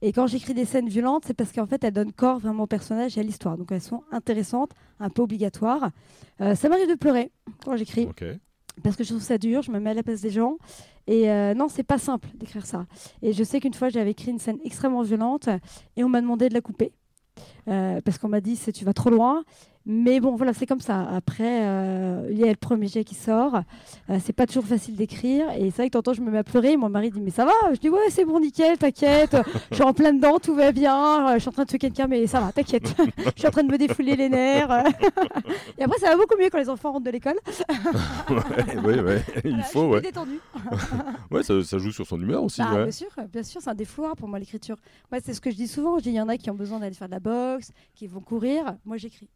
Et 0.00 0.12
quand 0.12 0.26
j'écris 0.26 0.54
des 0.54 0.64
scènes 0.64 0.88
violentes, 0.88 1.24
c'est 1.26 1.34
parce 1.34 1.52
qu'en 1.52 1.66
fait, 1.66 1.82
elles 1.82 1.92
donnent 1.92 2.12
corps 2.12 2.38
vraiment 2.38 2.64
au 2.64 2.66
personnage 2.66 3.16
et 3.16 3.20
à 3.20 3.24
l'histoire. 3.24 3.58
Donc 3.58 3.72
elles 3.72 3.82
sont 3.82 4.02
intéressantes, 4.12 4.70
un 5.00 5.10
peu 5.10 5.22
obligatoires. 5.22 5.90
Euh, 6.40 6.54
ça 6.54 6.68
m'arrive 6.68 6.88
de 6.88 6.94
pleurer 6.94 7.32
quand 7.64 7.76
j'écris. 7.76 8.08
Parce 8.82 8.94
que 8.94 9.02
je 9.02 9.08
trouve 9.08 9.22
ça 9.22 9.38
dur, 9.38 9.62
je 9.62 9.72
me 9.72 9.80
mets 9.80 9.90
à 9.90 9.94
la 9.94 10.04
place 10.04 10.20
des 10.20 10.30
gens. 10.30 10.56
Et 11.08 11.30
euh, 11.30 11.54
non, 11.54 11.68
c'est 11.68 11.82
pas 11.82 11.98
simple 11.98 12.28
d'écrire 12.34 12.64
ça. 12.64 12.86
Et 13.22 13.32
je 13.32 13.42
sais 13.42 13.60
qu'une 13.60 13.74
fois, 13.74 13.88
j'avais 13.88 14.12
écrit 14.12 14.30
une 14.30 14.38
scène 14.38 14.58
extrêmement 14.64 15.02
violente 15.02 15.48
et 15.96 16.04
on 16.04 16.08
m'a 16.08 16.20
demandé 16.20 16.48
de 16.48 16.54
la 16.54 16.60
couper. 16.60 16.92
Euh, 17.68 18.00
parce 18.04 18.18
qu'on 18.18 18.28
m'a 18.28 18.40
dit, 18.40 18.58
tu 18.74 18.84
vas 18.84 18.92
trop 18.92 19.10
loin. 19.10 19.44
Mais 19.90 20.20
bon, 20.20 20.36
voilà, 20.36 20.52
c'est 20.52 20.66
comme 20.66 20.82
ça. 20.82 21.08
Après, 21.10 21.66
euh, 21.66 22.28
il 22.30 22.36
y 22.36 22.44
a 22.44 22.48
le 22.48 22.56
premier 22.56 22.88
jet 22.88 23.04
qui 23.04 23.14
sort. 23.14 23.62
Euh, 24.10 24.18
c'est 24.22 24.34
pas 24.34 24.46
toujours 24.46 24.66
facile 24.66 24.96
d'écrire. 24.96 25.46
Et 25.56 25.70
c'est 25.70 25.76
vrai 25.76 25.86
que 25.86 25.92
tantôt, 25.92 26.12
je 26.12 26.20
me 26.20 26.30
mets 26.30 26.36
à 26.36 26.44
pleurer. 26.44 26.76
Mon 26.76 26.90
mari 26.90 27.10
dit, 27.10 27.22
mais 27.22 27.30
ça 27.30 27.46
va? 27.46 27.52
Je 27.72 27.78
dis, 27.78 27.88
ouais, 27.88 28.10
c'est 28.10 28.26
bon, 28.26 28.38
nickel, 28.38 28.76
t'inquiète. 28.76 29.34
je 29.70 29.76
suis 29.76 29.84
en 29.84 29.94
plein 29.94 30.12
dedans, 30.12 30.38
tout 30.40 30.54
va 30.54 30.72
bien. 30.72 31.32
Je 31.34 31.38
suis 31.38 31.48
en 31.48 31.52
train 31.52 31.62
de 31.62 31.68
tuer 31.68 31.78
quelqu'un, 31.78 32.06
mais 32.06 32.26
ça 32.26 32.38
va, 32.38 32.52
t'inquiète. 32.52 32.94
je 33.34 33.38
suis 33.38 33.48
en 33.48 33.50
train 33.50 33.62
de 33.62 33.72
me 33.72 33.78
défouler 33.78 34.14
les 34.14 34.28
nerfs. 34.28 34.84
et 35.78 35.84
après, 35.84 35.98
ça 35.98 36.10
va 36.10 36.16
beaucoup 36.16 36.36
mieux 36.38 36.50
quand 36.50 36.58
les 36.58 36.68
enfants 36.68 36.92
rentrent 36.92 37.06
de 37.06 37.10
l'école. 37.10 37.38
oui, 38.28 39.00
ouais, 39.00 39.22
il 39.42 39.62
faut, 39.62 39.88
ouais. 39.88 40.02
détendu. 40.02 40.38
ouais, 41.30 41.42
ça, 41.42 41.64
ça, 41.64 41.78
joue 41.78 41.92
sur 41.92 42.06
son 42.06 42.20
humeur 42.20 42.42
aussi. 42.42 42.60
Bah, 42.60 42.82
bien 42.82 42.90
sûr, 42.90 43.08
bien 43.32 43.42
sûr, 43.42 43.62
c'est 43.62 43.70
un 43.70 43.74
défouloir 43.74 44.16
pour 44.16 44.28
moi, 44.28 44.38
l'écriture. 44.38 44.76
Moi, 45.10 45.22
c'est 45.24 45.32
ce 45.32 45.40
que 45.40 45.50
je 45.50 45.56
dis 45.56 45.68
souvent. 45.68 45.96
Je 45.96 46.02
dis, 46.02 46.10
il 46.10 46.16
y 46.16 46.20
en 46.20 46.28
a 46.28 46.36
qui 46.36 46.50
ont 46.50 46.54
besoin 46.54 46.78
d'aller 46.78 46.94
faire 46.94 47.08
de 47.08 47.14
la 47.14 47.20
boxe, 47.20 47.57
qui 47.94 48.06
vont 48.06 48.20
courir. 48.20 48.76
Moi, 48.84 48.96
j'écris. 48.96 49.28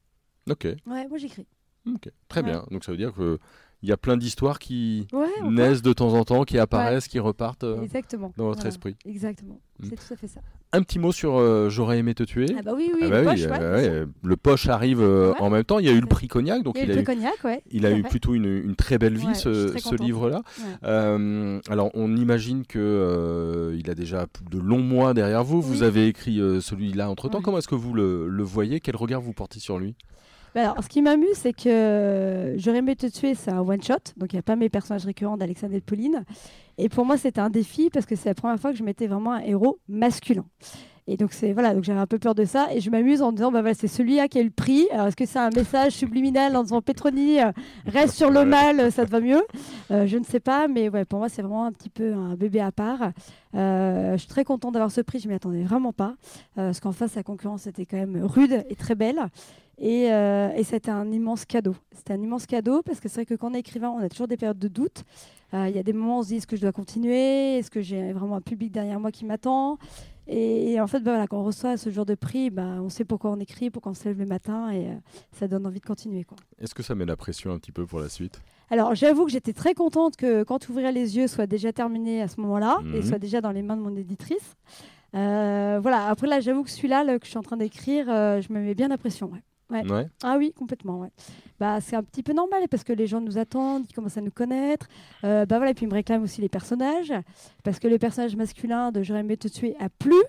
Ok. 0.50 0.64
Ouais, 0.86 1.08
moi 1.08 1.18
j'écris. 1.18 1.46
Ok, 1.86 2.10
très 2.28 2.42
bien. 2.42 2.64
Donc 2.70 2.84
ça 2.84 2.92
veut 2.92 2.98
dire 2.98 3.12
que 3.12 3.38
il 3.82 3.88
y 3.88 3.92
a 3.92 3.96
plein 3.96 4.16
d'histoires 4.16 4.58
qui 4.58 5.08
naissent 5.44 5.82
de 5.82 5.92
temps 5.92 6.14
en 6.14 6.24
temps, 6.24 6.44
qui 6.44 6.58
apparaissent, 6.58 7.08
qui 7.08 7.18
repartent 7.18 7.64
euh, 7.64 7.82
Exactement. 7.82 8.32
dans 8.36 8.46
votre 8.46 8.64
esprit. 8.66 8.96
Exactement, 9.04 9.60
mm. 9.80 9.86
c'est 9.88 9.96
tout 9.96 10.14
à 10.14 10.16
fait 10.16 10.28
ça. 10.28 10.40
Un 10.72 10.82
petit 10.82 10.98
mot 10.98 11.12
sur 11.12 11.36
euh, 11.36 11.68
J'aurais 11.68 11.98
aimé 11.98 12.14
te 12.14 12.22
tuer. 12.22 12.46
Ah 12.58 12.62
bah 12.62 12.72
oui, 12.74 12.90
oui, 12.94 13.00
ah 13.04 13.08
bah 13.10 13.18
le, 13.18 13.24
poche, 13.24 13.46
euh, 13.50 14.06
le 14.22 14.36
poche 14.36 14.68
arrive 14.68 15.02
en 15.02 15.50
même 15.50 15.64
temps. 15.64 15.80
Il 15.80 15.86
y 15.86 15.88
a 15.88 15.92
eu 15.92 16.00
le 16.00 16.06
prix 16.06 16.28
Cognac, 16.28 16.62
donc 16.62 16.78
il, 16.80 16.90
a, 16.90 17.00
eu, 17.00 17.04
Cognac, 17.04 17.34
il 17.70 17.84
a 17.84 17.90
eu 17.90 18.02
plutôt 18.02 18.34
une, 18.34 18.46
une, 18.46 18.76
très 18.76 18.98
belle 18.98 19.16
vie 19.16 19.34
ce, 19.34 19.76
ce 19.76 19.94
livre-là. 19.96 20.42
alors 20.82 21.90
on 21.94 22.16
imagine 22.16 22.64
que 22.64 23.74
il 23.76 23.90
a 23.90 23.94
déjà 23.94 24.26
de 24.50 24.58
longs 24.58 24.82
mois 24.82 25.12
derrière 25.12 25.42
vous. 25.42 25.60
Vous 25.60 25.82
avez 25.82 26.06
écrit 26.06 26.36
celui-là 26.60 27.10
entre 27.10 27.28
temps. 27.28 27.42
Comment 27.42 27.58
est-ce 27.58 27.68
que 27.68 27.74
vous 27.74 27.94
le, 27.94 28.28
le 28.28 28.42
voyez? 28.44 28.80
Quel 28.80 28.96
regard 28.96 29.20
vous 29.20 29.32
portez 29.32 29.58
sur 29.58 29.78
lui? 29.78 29.96
Alors, 30.60 30.82
ce 30.82 30.88
qui 30.88 31.02
m'amuse, 31.02 31.34
c'est 31.34 31.52
que 31.52 32.54
J'aurais 32.56 32.78
aimé 32.78 32.96
te 32.96 33.06
tuer, 33.06 33.34
c'est 33.34 33.50
un 33.50 33.60
one-shot. 33.60 34.14
Donc, 34.16 34.32
il 34.32 34.36
n'y 34.36 34.40
a 34.40 34.42
pas 34.42 34.56
mes 34.56 34.68
personnages 34.68 35.06
récurrents 35.06 35.36
d'Alexandre 35.36 35.74
et 35.74 35.80
de 35.80 35.84
Pauline. 35.84 36.24
Et 36.78 36.88
pour 36.88 37.04
moi, 37.04 37.16
c'était 37.16 37.40
un 37.40 37.50
défi 37.50 37.90
parce 37.90 38.06
que 38.06 38.16
c'est 38.16 38.28
la 38.28 38.34
première 38.34 38.58
fois 38.58 38.72
que 38.72 38.78
je 38.78 38.84
mettais 38.84 39.06
vraiment 39.06 39.32
un 39.32 39.40
héros 39.40 39.78
masculin. 39.88 40.44
Et 41.08 41.16
donc 41.16 41.32
c'est 41.32 41.52
voilà, 41.52 41.74
donc 41.74 41.82
j'avais 41.82 41.98
un 41.98 42.06
peu 42.06 42.20
peur 42.20 42.34
de 42.36 42.44
ça 42.44 42.68
et 42.72 42.80
je 42.80 42.88
m'amuse 42.88 43.22
en 43.22 43.32
disant 43.32 43.50
bah 43.50 43.74
c'est 43.74 43.88
celui-là 43.88 44.28
qui 44.28 44.38
a 44.38 44.40
eu 44.40 44.44
le 44.44 44.50
prix. 44.50 44.86
Alors 44.92 45.08
est-ce 45.08 45.16
que 45.16 45.26
c'est 45.26 45.40
un 45.40 45.50
message 45.50 45.92
subliminal 45.92 46.56
en 46.56 46.62
disant 46.62 46.80
Petroni 46.80 47.40
euh, 47.40 47.50
reste 47.86 48.14
sur 48.14 48.30
le 48.30 48.44
mal, 48.44 48.92
ça 48.92 49.04
te 49.04 49.10
va 49.10 49.20
mieux? 49.20 49.42
Euh, 49.90 50.06
Je 50.06 50.16
ne 50.16 50.22
sais 50.24 50.38
pas, 50.38 50.68
mais 50.68 50.88
ouais 50.88 51.04
pour 51.04 51.18
moi 51.18 51.28
c'est 51.28 51.42
vraiment 51.42 51.66
un 51.66 51.72
petit 51.72 51.90
peu 51.90 52.14
un 52.14 52.36
bébé 52.36 52.60
à 52.60 52.70
part. 52.70 53.10
Euh, 53.56 54.12
je 54.12 54.18
suis 54.18 54.28
très 54.28 54.44
contente 54.44 54.74
d'avoir 54.74 54.92
ce 54.92 55.00
prix, 55.00 55.18
je 55.18 55.26
m'y 55.26 55.34
attendais 55.34 55.64
vraiment 55.64 55.92
pas 55.92 56.14
parce 56.54 56.78
qu'en 56.78 56.92
face 56.92 57.16
la 57.16 57.24
concurrence 57.24 57.66
était 57.66 57.84
quand 57.84 57.96
même 57.96 58.22
rude 58.22 58.64
et 58.70 58.76
très 58.76 58.94
belle. 58.94 59.18
Et, 59.84 60.04
et 60.04 60.62
c'était 60.62 60.92
un 60.92 61.10
immense 61.10 61.44
cadeau. 61.44 61.74
C'était 61.92 62.12
un 62.12 62.22
immense 62.22 62.46
cadeau 62.46 62.82
parce 62.82 63.00
que 63.00 63.08
c'est 63.08 63.16
vrai 63.16 63.26
que 63.26 63.34
quand 63.34 63.50
on 63.50 63.54
est 63.54 63.58
écrivain, 63.58 63.90
on 63.90 63.98
a 63.98 64.08
toujours 64.08 64.28
des 64.28 64.36
périodes 64.36 64.60
de 64.60 64.68
doute. 64.68 65.02
Il 65.52 65.70
y 65.70 65.78
a 65.78 65.82
des 65.82 65.92
moments 65.92 66.18
où 66.18 66.20
on 66.20 66.22
se 66.22 66.28
dit 66.28 66.36
est-ce 66.36 66.46
que 66.46 66.54
je 66.54 66.62
dois 66.62 66.70
continuer? 66.70 67.58
Est-ce 67.58 67.70
que 67.70 67.80
j'ai 67.80 68.12
vraiment 68.12 68.36
un 68.36 68.40
public 68.40 68.70
derrière 68.70 69.00
moi 69.00 69.10
qui 69.10 69.24
m'attend? 69.24 69.78
Et, 70.28 70.80
en 70.80 70.86
fait, 70.86 71.00
bah, 71.00 71.12
voilà, 71.12 71.26
quand 71.26 71.40
on 71.40 71.44
reçoit 71.44 71.76
ce 71.76 71.90
genre 71.90 72.06
de 72.06 72.14
prix, 72.14 72.50
bah, 72.50 72.78
on 72.80 72.88
sait 72.88 73.04
pourquoi 73.04 73.30
on 73.32 73.40
écrit, 73.40 73.70
pourquoi 73.70 73.92
on 73.92 73.94
se 73.94 74.04
lève 74.04 74.18
le 74.18 74.26
matin 74.26 74.70
et 74.70 74.86
euh, 74.86 74.94
ça 75.32 75.48
donne 75.48 75.66
envie 75.66 75.80
de 75.80 75.84
continuer. 75.84 76.24
Est-ce 76.60 76.74
que 76.74 76.82
ça 76.82 76.94
met 76.94 77.04
la 77.04 77.16
pression 77.16 77.50
un 77.50 77.58
petit 77.58 77.72
peu 77.72 77.86
pour 77.86 77.98
la 77.98 78.08
suite? 78.08 78.40
Alors, 78.70 78.94
j'avoue 78.94 79.24
que 79.24 79.32
j'étais 79.32 79.52
très 79.52 79.74
contente 79.74 80.16
que 80.16 80.44
quand 80.44 80.68
ouvrir 80.68 80.92
les 80.92 81.16
yeux 81.16 81.26
soit 81.26 81.46
déjà 81.46 81.72
terminé 81.72 82.22
à 82.22 82.28
ce 82.28 82.40
moment-là 82.40 82.78
et 82.94 82.98
mhm. 82.98 83.02
soit 83.02 83.18
déjà 83.18 83.40
dans 83.40 83.50
les 83.50 83.62
mains 83.62 83.76
de 83.76 83.82
mon 83.82 83.96
éditrice. 83.96 84.56
Euh, 85.14 85.80
voilà, 85.82 86.06
après 86.08 86.28
là, 86.28 86.40
j'avoue 86.40 86.62
que 86.62 86.70
celui-là 86.70 87.04
que 87.18 87.24
je 87.24 87.30
suis 87.30 87.38
en 87.38 87.42
train 87.42 87.56
d'écrire, 87.56 88.06
euh, 88.08 88.40
je 88.40 88.52
me 88.52 88.60
mets 88.60 88.74
bien 88.74 88.88
la 88.88 88.98
pression. 88.98 89.26
Ouais. 89.30 89.42
Ah 90.22 90.36
oui, 90.38 90.52
complètement. 90.52 91.00
Ouais. 91.00 91.10
Bah, 91.60 91.80
c'est 91.80 91.96
un 91.96 92.02
petit 92.02 92.22
peu 92.22 92.32
normal 92.32 92.64
parce 92.70 92.84
que 92.84 92.92
les 92.92 93.06
gens 93.06 93.20
nous 93.20 93.38
attendent, 93.38 93.84
ils 93.88 93.92
commencent 93.92 94.16
à 94.16 94.20
nous 94.20 94.30
connaître. 94.30 94.88
Euh, 95.24 95.46
bah 95.46 95.58
voilà, 95.58 95.70
et 95.70 95.74
puis 95.74 95.86
ils 95.86 95.88
me 95.88 95.94
réclament 95.94 96.22
aussi 96.22 96.40
les 96.40 96.48
personnages 96.48 97.12
parce 97.62 97.78
que 97.78 97.88
le 97.88 97.98
personnage 97.98 98.36
masculin 98.36 98.90
de 98.90 99.02
J'aurais 99.02 99.20
aimé 99.20 99.36
te 99.36 99.48
tuer 99.48 99.74
a 99.78 99.88
plu. 99.88 100.20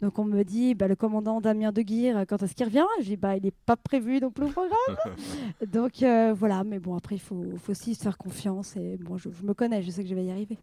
Donc 0.00 0.18
on 0.18 0.24
me 0.24 0.42
dit 0.42 0.74
bah, 0.74 0.88
le 0.88 0.96
commandant 0.96 1.40
Damien 1.40 1.72
de 1.72 1.82
Guire, 1.82 2.24
quand 2.28 2.42
est-ce 2.42 2.54
qu'il 2.54 2.66
revient? 2.66 2.84
Je 3.00 3.04
dis 3.04 3.16
bah 3.16 3.36
il 3.36 3.42
n'est 3.42 3.52
pas 3.66 3.76
prévu 3.76 4.20
donc 4.20 4.38
le 4.38 4.46
programme. 4.46 5.16
donc 5.66 6.02
euh, 6.02 6.32
voilà, 6.32 6.64
mais 6.64 6.78
bon 6.78 6.96
après 6.96 7.16
il 7.16 7.20
faut, 7.20 7.44
faut, 7.58 7.72
aussi 7.72 7.94
se 7.94 8.02
faire 8.02 8.18
confiance 8.18 8.76
et 8.76 8.96
bon 8.98 9.16
je, 9.16 9.28
je 9.30 9.44
me 9.44 9.54
connais, 9.54 9.82
je 9.82 9.90
sais 9.90 10.02
que 10.02 10.08
je 10.08 10.14
vais 10.14 10.24
y 10.24 10.30
arriver. 10.30 10.58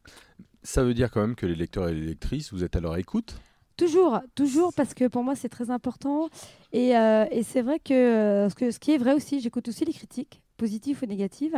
Ça 0.64 0.84
veut 0.84 0.94
dire 0.94 1.10
quand 1.10 1.22
même 1.22 1.36
que 1.36 1.46
les 1.46 1.56
lecteurs 1.56 1.88
et 1.88 1.94
les 1.94 2.06
lectrices, 2.06 2.52
vous 2.52 2.64
êtes 2.64 2.76
à 2.76 2.80
leur 2.82 2.98
écoute? 2.98 3.40
Toujours, 3.80 4.20
toujours, 4.36 4.74
parce 4.74 4.94
que 4.94 5.08
pour 5.08 5.24
moi 5.24 5.36
c'est 5.36 5.48
très 5.48 5.70
important. 5.70 6.28
Et, 6.74 6.98
euh, 6.98 7.24
c'est 7.44 7.62
vrai 7.62 7.80
que, 7.80 7.94
euh, 7.94 8.50
ce 8.50 8.56
que 8.56 8.72
ce 8.72 8.78
qui 8.78 8.92
est 8.92 8.98
vrai 8.98 9.14
aussi, 9.14 9.40
j'écoute 9.40 9.70
aussi 9.70 9.86
les 9.86 9.94
critiques, 9.94 10.42
positives 10.58 11.00
ou 11.02 11.06
négatives. 11.06 11.56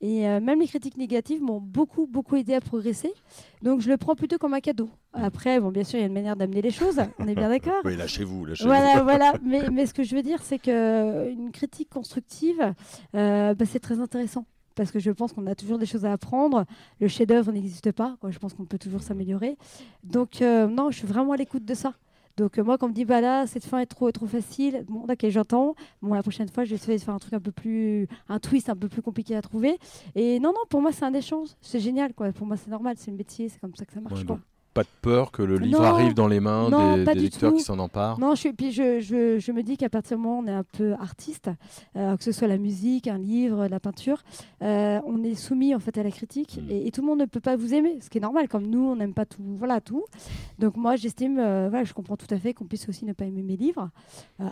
Et 0.00 0.26
euh, 0.26 0.40
même 0.40 0.60
les 0.60 0.66
critiques 0.66 0.96
négatives 0.96 1.42
m'ont 1.42 1.60
beaucoup, 1.60 2.06
beaucoup 2.06 2.36
aidé 2.36 2.54
à 2.54 2.62
progresser. 2.62 3.12
Donc 3.60 3.82
je 3.82 3.90
le 3.90 3.98
prends 3.98 4.14
plutôt 4.14 4.38
comme 4.38 4.54
un 4.54 4.60
cadeau. 4.60 4.88
Après, 5.12 5.60
bon, 5.60 5.70
bien 5.70 5.84
sûr, 5.84 5.98
il 5.98 6.00
y 6.00 6.04
a 6.04 6.06
une 6.06 6.14
manière 6.14 6.36
d'amener 6.36 6.62
les 6.62 6.70
choses, 6.70 7.02
on 7.18 7.28
est 7.28 7.34
bien 7.34 7.50
d'accord. 7.50 7.80
oui, 7.84 7.96
lâchez-vous, 7.96 8.46
lâchez-vous. 8.46 8.70
Voilà, 8.70 9.02
voilà. 9.02 9.34
Mais, 9.42 9.68
mais, 9.70 9.84
ce 9.84 9.92
que 9.92 10.04
je 10.04 10.16
veux 10.16 10.22
dire, 10.22 10.40
c'est 10.42 10.58
qu'une 10.58 11.50
critique 11.52 11.90
constructive, 11.90 12.74
bah, 13.12 13.54
c'est 13.66 13.80
très 13.80 14.00
intéressant 14.00 14.46
parce 14.78 14.92
que 14.92 15.00
je 15.00 15.10
pense 15.10 15.32
qu'on 15.32 15.46
a 15.48 15.56
toujours 15.56 15.76
des 15.76 15.86
choses 15.86 16.04
à 16.04 16.12
apprendre. 16.12 16.64
Le 17.00 17.08
chef-d'œuvre 17.08 17.50
n'existe 17.50 17.90
pas. 17.90 18.16
Quoi. 18.20 18.30
Je 18.30 18.38
pense 18.38 18.54
qu'on 18.54 18.64
peut 18.64 18.78
toujours 18.78 19.02
s'améliorer. 19.02 19.58
Donc, 20.04 20.40
euh, 20.40 20.68
non, 20.68 20.92
je 20.92 20.98
suis 20.98 21.06
vraiment 21.06 21.32
à 21.32 21.36
l'écoute 21.36 21.64
de 21.64 21.74
ça. 21.74 21.94
Donc, 22.36 22.56
euh, 22.56 22.62
moi, 22.62 22.78
quand 22.78 22.86
on 22.86 22.90
me 22.90 22.94
dit, 22.94 23.04
bah 23.04 23.20
là, 23.20 23.48
cette 23.48 23.64
fin 23.64 23.80
est 23.80 23.86
trop, 23.86 24.12
trop 24.12 24.26
facile, 24.26 24.84
bon, 24.88 25.04
d'accord, 25.04 25.30
j'entends. 25.30 25.74
Bon, 26.00 26.14
la 26.14 26.22
prochaine 26.22 26.48
fois, 26.48 26.62
je 26.62 26.70
vais 26.70 26.76
essayer 26.76 26.96
de 26.96 27.02
faire 27.02 27.14
un 27.14 27.18
truc 27.18 27.34
un 27.34 27.40
peu 27.40 27.50
plus. 27.50 28.06
un 28.28 28.38
twist 28.38 28.68
un 28.70 28.76
peu 28.76 28.88
plus 28.88 29.02
compliqué 29.02 29.34
à 29.34 29.42
trouver. 29.42 29.78
Et 30.14 30.38
non, 30.38 30.50
non, 30.50 30.60
pour 30.68 30.80
moi, 30.80 30.92
c'est 30.92 31.04
un 31.04 31.12
échange. 31.12 31.48
C'est 31.60 31.80
génial, 31.80 32.14
quoi. 32.14 32.30
Pour 32.30 32.46
moi, 32.46 32.56
c'est 32.56 32.70
normal. 32.70 32.94
C'est 32.96 33.10
un 33.10 33.14
métier. 33.14 33.48
C'est 33.48 33.58
comme 33.58 33.74
ça 33.74 33.84
que 33.84 33.92
ça 33.92 34.00
marche, 34.00 34.24
quoi 34.24 34.38
pas 34.78 34.84
de 34.84 34.88
peur 35.02 35.32
que 35.32 35.42
le 35.42 35.58
livre 35.58 35.82
arrive 35.82 36.14
dans 36.14 36.28
les 36.28 36.38
mains 36.38 36.70
des, 37.04 37.14
lecteurs 37.14 37.52
qui 37.52 37.62
s'en 37.62 37.80
emparent 37.80 38.20
Non, 38.20 38.36
je, 38.36 38.48
puis 38.50 38.70
je, 38.70 39.00
je, 39.00 39.40
je, 39.40 39.50
me 39.50 39.64
dis 39.64 39.76
qu'à 39.76 39.88
partir 39.88 40.16
du 40.16 40.22
moment 40.22 40.38
où 40.38 40.42
on 40.44 40.46
est 40.46 40.54
un 40.54 40.62
peu 40.62 40.92
artiste, 40.92 41.50
euh, 41.96 42.16
que 42.16 42.22
ce 42.22 42.30
soit 42.30 42.46
la 42.46 42.58
musique, 42.58 43.08
un 43.08 43.18
livre, 43.18 43.66
la 43.66 43.80
peinture, 43.80 44.22
euh, 44.62 45.00
on 45.04 45.24
est 45.24 45.34
soumis 45.34 45.74
en 45.74 45.80
fait 45.80 45.98
à 45.98 46.04
la 46.04 46.12
critique 46.12 46.60
hmm. 46.62 46.70
et, 46.70 46.90
tout 46.92 47.00
le 47.00 47.08
monde 47.08 47.18
ne 47.18 47.24
peut 47.24 47.40
pas 47.40 47.56
vous 47.56 47.74
aimer, 47.74 47.98
ce 48.00 48.08
qui 48.08 48.18
est 48.18 48.20
normal. 48.20 48.46
Comme 48.46 48.68
nous, 48.68 48.84
on 48.88 48.94
n'aime 48.94 49.14
pas 49.14 49.26
tout, 49.26 49.42
voilà 49.58 49.80
tout. 49.80 50.04
Donc 50.60 50.76
moi, 50.76 50.94
j'estime, 50.94 51.40
euh, 51.40 51.66
voilà, 51.68 51.84
je 51.84 51.92
comprends 51.92 52.16
tout 52.16 52.32
à 52.32 52.38
fait 52.38 52.54
qu'on 52.54 52.66
puisse 52.66 52.88
aussi 52.88 53.04
ne 53.04 53.12
pas 53.12 53.24
aimer 53.24 53.42
mes 53.42 53.56
livres. 53.56 53.90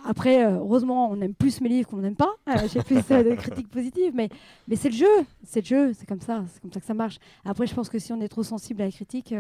après, 0.09 0.45
heureusement, 0.45 1.09
on 1.09 1.21
aime 1.21 1.35
plus 1.35 1.61
mes 1.61 1.69
livres 1.69 1.89
qu'on 1.89 1.99
n'aime 1.99 2.17
pas. 2.17 2.35
J'ai 2.73 2.83
plus 2.83 2.97
de 2.97 3.35
critiques 3.37 3.69
positives, 3.69 4.13
mais 4.13 4.29
mais 4.67 4.75
c'est 4.75 4.89
le 4.89 4.97
jeu, 4.97 5.25
c'est 5.45 5.61
le 5.61 5.67
jeu, 5.67 5.93
c'est 5.93 6.07
comme 6.07 6.21
ça, 6.21 6.45
c'est 6.53 6.61
comme 6.61 6.73
ça 6.73 6.81
que 6.81 6.87
ça 6.87 6.95
marche. 6.95 7.19
Après, 7.45 7.67
je 7.69 7.75
pense 7.75 7.89
que 7.89 8.01
si 8.01 8.13
on 8.13 8.21
est 8.21 8.29
trop 8.29 8.43
sensible 8.43 8.83
à 8.83 8.87
la 8.87 8.91
critique, 8.91 9.33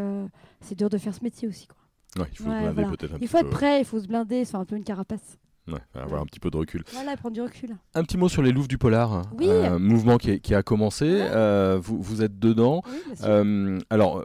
c'est 0.60 0.75
dur 0.76 0.88
de 0.88 0.98
faire 0.98 1.14
ce 1.14 1.22
métier 1.22 1.48
aussi. 1.48 1.66
Quoi. 1.66 2.26
il 2.30 2.36
faut, 2.36 2.44
peut-être 2.44 3.18
il 3.20 3.28
faut 3.28 3.38
être 3.38 3.50
prêt, 3.50 3.80
il 3.80 3.84
faut 3.84 4.00
se 4.00 4.06
blinder, 4.06 4.44
c'est 4.44 4.56
un 4.56 4.64
peu 4.64 4.76
une 4.76 4.84
carapace. 4.84 5.38
Ouais, 5.68 5.80
avoir 6.00 6.22
un 6.22 6.26
petit 6.26 6.38
peu 6.38 6.48
de 6.48 6.56
recul. 6.56 6.84
Voilà, 6.92 7.16
prendre 7.16 7.34
du 7.34 7.42
recul. 7.42 7.76
Un 7.94 8.04
petit 8.04 8.16
mot 8.16 8.28
sur 8.28 8.40
les 8.40 8.52
Louves 8.52 8.68
du 8.68 8.78
Polar, 8.78 9.22
oui. 9.36 9.50
un 9.50 9.80
mouvement 9.80 10.16
qui, 10.16 10.40
qui 10.40 10.54
a 10.54 10.62
commencé. 10.62 11.06
Euh, 11.08 11.78
vous, 11.82 12.00
vous, 12.00 12.22
êtes 12.22 12.38
dedans. 12.38 12.82
euh, 13.24 13.80
alors, 13.90 14.24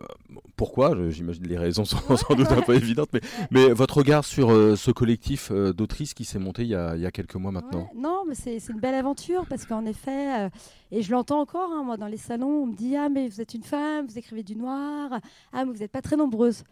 pourquoi? 0.56 0.96
J'imagine 1.10 1.48
les 1.48 1.58
raisons 1.58 1.84
sont 1.86 2.16
sans 2.16 2.36
doute 2.36 2.52
un 2.52 2.62
peu 2.62 2.76
évidentes, 2.76 3.10
mais, 3.12 3.22
mais 3.50 3.74
votre 3.74 3.98
regard 3.98 4.24
sur 4.24 4.52
euh, 4.52 4.76
ce 4.76 4.92
collectif 4.92 5.50
euh, 5.52 5.74
d'autrices 5.74 6.14
qui 6.14 6.26
s'est 6.26 6.38
monté 6.38 6.62
il 6.62 6.70
y, 6.70 6.76
a, 6.76 6.96
il 6.96 7.02
y, 7.02 7.08
a, 7.08 7.12
quelques 7.12 7.36
mois 7.36 7.52
maintenant? 7.52 7.90
Non, 7.96 8.24
mais 8.28 8.36
c'est 8.36 8.58
une 8.70 8.80
belle 8.80 8.94
aventure 8.94 9.48
parce 9.50 9.66
qu'en 9.66 9.86
effet, 9.86 10.50
et 10.92 11.02
je 11.02 11.12
l'entends 11.12 11.40
encore, 11.40 11.72
hein, 11.72 11.84
moi, 11.84 11.98
dans 11.98 12.08
les 12.08 12.18
salons, 12.18 12.64
on 12.64 12.66
me 12.68 12.76
dit 12.76 12.96
Ah, 12.96 13.10
mais 13.10 13.28
vous 13.28 13.42
êtes 13.42 13.56
une 13.56 13.64
femme, 13.64 14.06
vous 14.06 14.20
écrivez 14.20 14.44
du 14.44 14.56
noir, 14.56 15.20
ah, 15.54 15.66
mais 15.66 15.72
vous 15.72 15.80
n'êtes 15.80 15.92
pas 15.92 16.02
très 16.04 16.18
nombreuses. 16.18 16.64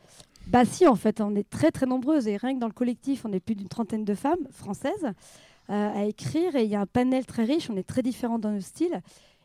Bah 0.48 0.66
si, 0.66 0.88
en 0.88 0.96
fait, 0.96 1.22
on 1.22 1.36
est 1.36 1.48
très 1.50 1.72
très 1.72 1.86
nombreuses 1.86 2.28
et 2.28 2.38
rien 2.38 2.56
que 2.56 2.60
dans 2.60 2.68
le 2.68 2.74
collectif, 2.74 3.26
on 3.26 3.32
est 3.34 3.40
plus 3.40 3.56
d'une 3.56 3.68
trentaine 3.68 4.04
de 4.04 4.16
femmes 4.16 4.48
françaises 4.52 5.14
euh, 5.70 5.90
à 5.96 6.04
écrire 6.06 6.56
et 6.56 6.64
il 6.64 6.70
y 6.70 6.76
a 6.76 6.82
un 6.82 6.88
panel 6.88 7.26
très 7.26 7.44
riche, 7.44 7.70
on 7.70 7.78
est 7.78 7.88
très 7.88 8.02
différents 8.02 8.40
dans 8.40 8.52
nos 8.52 8.62
styles. 8.62 9.02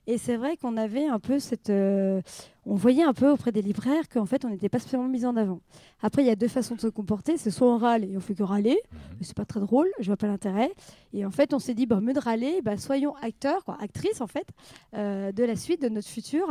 Et 0.07 0.19
c'est 0.19 0.37
vrai 0.37 0.57
qu'on 0.57 0.77
avait 0.77 1.07
un 1.07 1.19
peu 1.19 1.39
cette. 1.39 1.71
Euh, 1.71 2.21
on 2.67 2.75
voyait 2.75 3.03
un 3.03 3.13
peu 3.13 3.31
auprès 3.31 3.53
des 3.53 3.63
libraires 3.63 4.09
qu'en 4.09 4.27
fait, 4.27 4.45
on 4.45 4.51
n'était 4.51 4.69
pas 4.69 4.79
spécialement 4.79 5.09
mis 5.09 5.27
en 5.27 5.37
avant. 5.37 5.61
Après, 6.03 6.23
il 6.23 6.27
y 6.27 6.31
a 6.31 6.37
deux 6.37 6.49
façons 6.49 6.75
de 6.75 6.81
se 6.81 6.87
comporter 6.87 7.37
c'est 7.37 7.51
soit 7.51 7.69
on 7.69 7.79
râle 7.79 8.05
et 8.05 8.17
on 8.17 8.21
fait 8.21 8.35
que 8.35 8.43
râler, 8.43 8.79
mhm. 8.93 8.99
mais 9.19 9.25
c'est 9.25 9.37
pas 9.37 9.45
très 9.45 9.61
drôle, 9.61 9.89
je 10.01 10.07
vois 10.07 10.17
pas 10.17 10.27
l'intérêt. 10.27 10.71
Et 11.13 11.25
en 11.25 11.31
fait, 11.31 11.55
on 11.55 11.59
s'est 11.59 11.75
dit, 11.75 11.87
bah, 11.87 12.01
mieux 12.01 12.13
de 12.13 12.21
râler, 12.21 12.61
bah, 12.63 12.77
soyons 12.77 13.15
acteurs, 13.23 13.65
quoi, 13.65 13.77
actrices 13.81 14.21
en 14.21 14.27
fait, 14.27 14.47
euh, 14.95 15.33
de 15.33 15.45
la 15.45 15.57
suite, 15.57 15.83
de 15.83 15.89
notre 15.89 16.09
futur. 16.09 16.47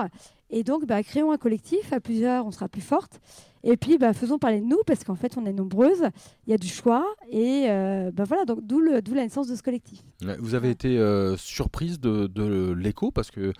Et 0.49 0.63
donc, 0.63 0.85
bah, 0.85 1.01
créons 1.03 1.31
un 1.31 1.37
collectif, 1.37 1.91
à 1.91 1.99
plusieurs, 1.99 2.45
on 2.45 2.51
sera 2.51 2.69
plus 2.69 2.81
forte. 2.81 3.19
Et 3.63 3.77
puis, 3.77 3.97
bah, 3.97 4.13
faisons 4.13 4.37
parler 4.37 4.59
de 4.59 4.65
nous, 4.65 4.81
parce 4.85 5.03
qu'en 5.03 5.15
fait, 5.15 5.37
on 5.37 5.45
est 5.45 5.53
nombreuses, 5.53 6.03
il 6.45 6.51
y 6.51 6.53
a 6.53 6.57
du 6.57 6.67
choix, 6.67 7.05
et 7.29 7.65
euh, 7.69 8.11
bah, 8.11 8.25
voilà, 8.25 8.45
donc 8.45 8.59
d'où 8.61 8.81
la 8.81 9.01
naissance 9.23 9.47
de 9.47 9.55
ce 9.55 9.63
collectif. 9.63 10.01
Vous 10.39 10.53
avez 10.53 10.69
été 10.69 10.99
euh, 10.99 11.37
surprise 11.37 11.99
de, 11.99 12.27
de 12.27 12.73
l'écho, 12.73 13.11
parce 13.11 13.31
que 13.31 13.53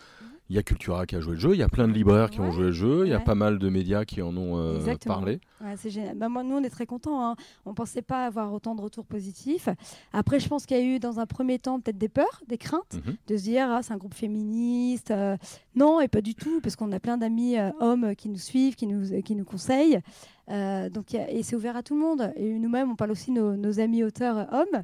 il 0.54 0.58
y 0.58 0.60
a 0.60 0.64
Cultura 0.64 1.08
qui 1.08 1.16
a 1.16 1.20
joué 1.20 1.34
le 1.34 1.40
jeu, 1.40 1.56
il 1.56 1.60
y 1.60 1.64
a 1.64 1.68
plein 1.68 1.88
de 1.88 1.94
libraires 1.94 2.30
qui 2.30 2.40
ont 2.40 2.52
joué 2.52 2.66
le 2.66 2.72
jeu, 2.72 3.08
il 3.08 3.10
y 3.10 3.14
a 3.14 3.20
pas 3.20 3.34
mal 3.34 3.58
de 3.58 3.70
médias 3.70 4.06
qui 4.06 4.22
en 4.22 4.38
ont 4.38 4.60
euh, 4.60 4.96
parlé. 5.04 5.40
c'est 5.78 5.90
génial. 5.90 6.16
Bah, 6.16 6.30
moi, 6.30 6.44
nous, 6.44 6.56
on 6.56 6.64
est 6.64 6.70
très 6.70 6.86
contents. 6.86 7.28
Hein. 7.28 7.36
On 7.66 7.72
ne 7.72 7.76
pensait 7.76 8.04
pas 8.04 8.28
avoir 8.28 8.54
autant 8.54 8.76
de 8.76 8.82
retours 8.82 9.06
positifs. 9.08 9.68
Après, 10.12 10.40
je 10.40 10.48
pense 10.48 10.68
qu'il 10.68 10.78
y 10.78 10.80
a 10.80 10.84
eu, 10.84 11.00
dans 11.00 11.20
un 11.20 11.26
premier 11.26 11.58
temps, 11.58 11.80
peut-être 11.80 11.98
des 11.98 12.08
peurs, 12.08 12.44
des 12.48 12.60
craintes, 12.60 13.00
mhm. 13.04 13.16
de 13.26 13.38
se 13.38 13.42
dire, 13.42 13.68
ah, 13.68 13.82
c'est 13.82 13.94
un 13.94 13.98
groupe 13.98 14.14
féministe. 14.14 15.10
Euh. 15.10 15.38
non, 15.76 16.00
et 16.02 16.08
pas 16.08 16.22
du 16.22 16.36
tout, 16.36 16.62
parce 16.62 16.76
qu'on 16.76 16.92
a 16.92 17.00
plein 17.00 17.18
d'amis 17.18 17.58
euh, 17.58 17.72
hommes 17.80 18.16
qui 18.16 18.30
nous 18.30 18.38
suivent, 18.38 18.76
qui 18.76 18.86
nous, 18.86 19.24
qui 19.24 19.34
nous 19.34 19.46
conseillent. 19.46 20.02
donc, 20.48 21.16
et 21.16 21.42
c'est 21.42 21.56
ouvert 21.56 21.76
à 21.76 21.82
tout 21.82 21.96
le 21.96 22.02
monde. 22.02 22.32
Et 22.36 22.60
nous-mêmes, 22.60 22.92
on 22.92 22.96
parle 22.96 23.10
aussi 23.10 23.32
de 23.32 23.40
nos, 23.40 23.56
nos 23.56 23.80
amis 23.80 24.04
auteurs 24.04 24.48
hommes. 24.54 24.84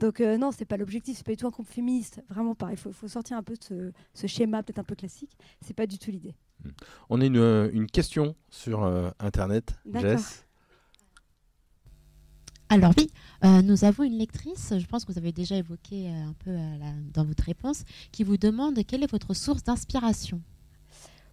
Donc 0.00 0.20
euh, 0.20 0.38
non, 0.38 0.50
c'est 0.50 0.64
pas 0.64 0.78
l'objectif, 0.78 1.18
c'est 1.18 1.26
pas 1.26 1.32
du 1.32 1.36
tout 1.36 1.46
un 1.46 1.50
groupe 1.50 1.68
féministe, 1.68 2.22
vraiment 2.30 2.54
pas. 2.54 2.70
Il 2.70 2.78
faut, 2.78 3.06
sortir 3.06 3.36
un 3.36 3.42
peu 3.42 3.54
de 3.54 3.92
ce, 4.14 4.26
schéma 4.26 4.62
peut-être 4.62 4.78
un 4.78 4.84
peu 4.84 4.94
classique. 4.94 5.36
C'est 5.60 5.74
pas 5.74 5.86
du 5.86 5.98
tout 5.98 6.10
l'idée. 6.10 6.34
Hmm. 6.64 6.70
On 7.10 7.20
a 7.20 7.26
une, 7.26 7.36
euh, 7.36 7.70
une 7.72 7.86
question 7.86 8.34
sur 8.48 8.82
euh, 8.82 9.10
Internet, 9.20 9.74
Jess. 9.92 10.46
Alors 12.70 12.92
oui, 12.96 13.10
nous 13.64 13.84
avons 13.84 14.04
une 14.04 14.16
lectrice, 14.16 14.74
je 14.78 14.86
pense 14.86 15.04
que 15.04 15.10
vous 15.10 15.18
avez 15.18 15.32
déjà 15.32 15.56
évoqué 15.56 16.08
un 16.08 16.34
peu 16.34 16.56
dans 17.12 17.24
votre 17.24 17.42
réponse, 17.42 17.82
qui 18.12 18.22
vous 18.22 18.36
demande 18.36 18.78
quelle 18.86 19.02
est 19.02 19.10
votre 19.10 19.34
source 19.34 19.64
d'inspiration. 19.64 20.40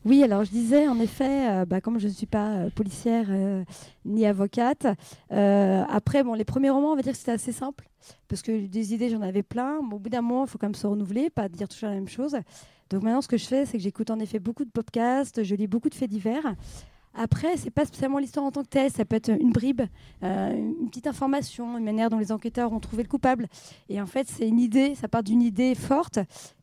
Oui, 0.07 0.23
alors 0.23 0.45
je 0.45 0.51
disais 0.51 0.87
en 0.87 1.01
effet, 1.01 1.49
euh, 1.49 1.65
bah, 1.65 1.81
comme 1.81 1.99
je 1.99 2.07
ne 2.07 2.13
suis 2.13 2.25
pas 2.25 2.51
euh, 2.51 2.69
policière 2.69 3.25
euh, 3.29 3.65
ni 4.05 4.25
avocate, 4.25 4.87
après, 5.29 6.23
bon, 6.23 6.33
les 6.33 6.45
premiers 6.45 6.69
romans, 6.69 6.93
on 6.93 6.95
va 6.95 7.01
dire 7.01 7.11
que 7.11 7.17
c'était 7.17 7.33
assez 7.33 7.51
simple, 7.51 7.83
parce 8.29 8.41
que 8.41 8.67
des 8.67 8.93
idées, 8.93 9.09
j'en 9.09 9.21
avais 9.21 9.43
plein. 9.43 9.81
Mais 9.81 9.95
au 9.95 9.99
bout 9.99 10.07
d'un 10.09 10.21
moment, 10.21 10.45
il 10.45 10.49
faut 10.49 10.57
quand 10.57 10.67
même 10.67 10.75
se 10.75 10.87
renouveler, 10.87 11.29
pas 11.29 11.49
dire 11.49 11.67
toujours 11.67 11.89
la 11.89 11.95
même 11.95 12.07
chose. 12.07 12.37
Donc 12.89 13.03
maintenant, 13.03 13.21
ce 13.21 13.27
que 13.27 13.35
je 13.35 13.45
fais, 13.45 13.65
c'est 13.65 13.77
que 13.77 13.83
j'écoute 13.83 14.09
en 14.09 14.19
effet 14.19 14.39
beaucoup 14.39 14.63
de 14.63 14.69
podcasts, 14.69 15.43
je 15.43 15.55
lis 15.55 15.67
beaucoup 15.67 15.89
de 15.89 15.95
faits 15.95 16.09
divers. 16.09 16.55
Après, 17.17 17.57
c'est 17.57 17.71
pas 17.71 17.85
spécialement 17.85 18.19
l'histoire 18.19 18.45
en 18.45 18.51
tant 18.51 18.63
que 18.63 18.69
telle, 18.69 18.91
ça 18.91 19.03
peut 19.03 19.15
être 19.15 19.29
une 19.29 19.51
bribe, 19.51 19.81
une 20.21 20.87
petite 20.87 21.07
information, 21.07 21.77
une 21.77 21.83
manière 21.83 22.09
dont 22.09 22.19
les 22.19 22.31
enquêteurs 22.31 22.71
ont 22.71 22.79
trouvé 22.79 23.03
le 23.03 23.09
coupable. 23.09 23.47
Et 23.89 23.99
en 23.99 24.05
fait, 24.05 24.27
c'est 24.29 24.47
une 24.47 24.59
idée, 24.59 24.95
ça 24.95 25.07
part 25.07 25.23
d'une 25.23 25.41
idée 25.41 25.73
forte 25.75 26.19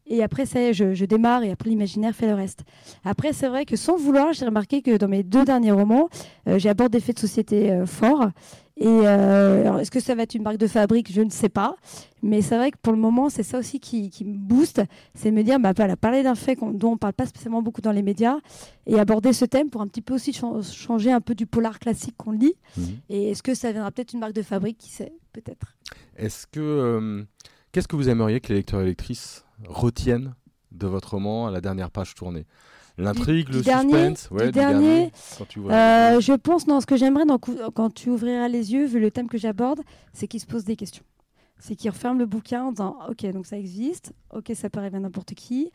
et 0.06 0.22
après, 0.22 0.44
ça 0.44 0.72
je, 0.72 0.94
je, 0.94 1.04
démarre 1.04 1.44
et 1.44 1.50
après 1.50 1.70
l'imaginaire 1.70 2.14
fait 2.14 2.26
le 2.26 2.34
reste. 2.34 2.64
Après, 3.04 3.32
c'est 3.32 3.48
vrai 3.48 3.64
que 3.64 3.76
sans 3.76 3.96
vouloir, 3.96 4.32
j'ai 4.32 4.44
remarqué 4.44 4.82
que 4.82 4.96
dans 4.96 5.08
mes 5.08 5.22
deux 5.22 5.44
derniers 5.44 5.72
romans, 5.72 6.08
euh, 6.46 6.58
j'ai 6.58 6.68
abordé 6.68 6.98
des 6.98 7.04
faits 7.04 7.16
de 7.16 7.20
société 7.20 7.72
euh, 7.72 7.86
forts. 7.86 8.28
Et 8.76 8.86
euh, 8.86 9.78
est-ce 9.78 9.90
que 9.90 10.00
ça 10.00 10.14
va 10.16 10.22
être 10.24 10.34
une 10.34 10.42
marque 10.42 10.56
de 10.56 10.66
fabrique? 10.66 11.12
Je 11.12 11.20
ne 11.20 11.30
sais 11.30 11.48
pas. 11.48 11.76
Mais 12.22 12.42
c'est 12.42 12.56
vrai 12.56 12.70
que 12.72 12.76
pour 12.82 12.92
le 12.92 12.98
moment, 12.98 13.30
c'est 13.30 13.44
ça 13.44 13.58
aussi 13.58 13.78
qui, 13.78 14.10
qui 14.10 14.24
me 14.24 14.36
booste. 14.36 14.82
C'est 15.14 15.30
de 15.30 15.36
me 15.36 15.44
dire, 15.44 15.60
bah, 15.60 15.72
voilà, 15.76 15.96
parler 15.96 16.22
d'un 16.22 16.34
fait 16.34 16.56
dont 16.56 16.88
on 16.88 16.92
ne 16.92 16.98
parle 16.98 17.12
pas 17.12 17.26
spécialement 17.26 17.62
beaucoup 17.62 17.82
dans 17.82 17.92
les 17.92 18.02
médias 18.02 18.38
et 18.86 18.98
aborder 18.98 19.32
ce 19.32 19.44
thème 19.44 19.70
pour 19.70 19.80
un 19.80 19.86
petit 19.86 20.02
peu 20.02 20.14
aussi 20.14 20.32
changer 20.32 21.12
un 21.12 21.20
peu 21.20 21.34
du 21.34 21.46
polar 21.46 21.78
classique 21.78 22.16
qu'on 22.16 22.32
lit. 22.32 22.54
Mhm. 22.76 22.84
Et 23.10 23.30
est-ce 23.30 23.42
que 23.42 23.54
ça 23.54 23.70
viendra 23.70 23.92
peut-être 23.92 24.12
une 24.12 24.20
marque 24.20 24.34
de 24.34 24.42
fabrique? 24.42 24.78
Qui 24.78 24.90
sait? 24.90 25.12
Peut-être. 25.32 25.76
Est-ce 26.16 26.46
que. 26.46 27.24
Qu'est-ce 27.70 27.88
que 27.88 27.96
vous 27.96 28.08
aimeriez 28.08 28.40
que 28.40 28.50
les 28.50 28.60
lecteurs 28.60 28.82
et 28.82 28.86
lectrices 28.86 29.44
retiennent 29.66 30.34
de 30.70 30.86
votre 30.86 31.10
roman 31.14 31.48
à 31.48 31.50
la 31.50 31.60
dernière 31.60 31.90
page 31.90 32.14
tournée? 32.14 32.46
L'intrigue, 32.96 33.48
le 33.48 33.62
suspense 33.62 34.30
ouais, 34.30 34.46
du 34.46 34.52
dernier, 34.52 35.10
euh, 35.56 36.20
Je 36.20 36.32
pense, 36.34 36.66
non, 36.68 36.80
ce 36.80 36.86
que 36.86 36.96
j'aimerais 36.96 37.24
quand 37.74 37.92
tu 37.92 38.10
ouvriras 38.10 38.46
les 38.48 38.72
yeux, 38.72 38.86
vu 38.86 39.00
le 39.00 39.10
thème 39.10 39.28
que 39.28 39.38
j'aborde, 39.38 39.80
c'est 40.12 40.28
qu'il 40.28 40.40
se 40.40 40.46
pose 40.46 40.64
des 40.64 40.76
questions. 40.76 41.04
C'est 41.58 41.74
qu'il 41.74 41.90
referme 41.90 42.18
le 42.18 42.26
bouquin 42.26 42.64
en 42.64 42.70
disant 42.70 42.96
Ok, 43.08 43.26
donc 43.32 43.46
ça 43.46 43.58
existe, 43.58 44.12
ok, 44.32 44.52
ça 44.54 44.70
peut 44.70 44.78
arriver 44.78 44.98
à 44.98 45.00
n'importe 45.00 45.34
qui. 45.34 45.72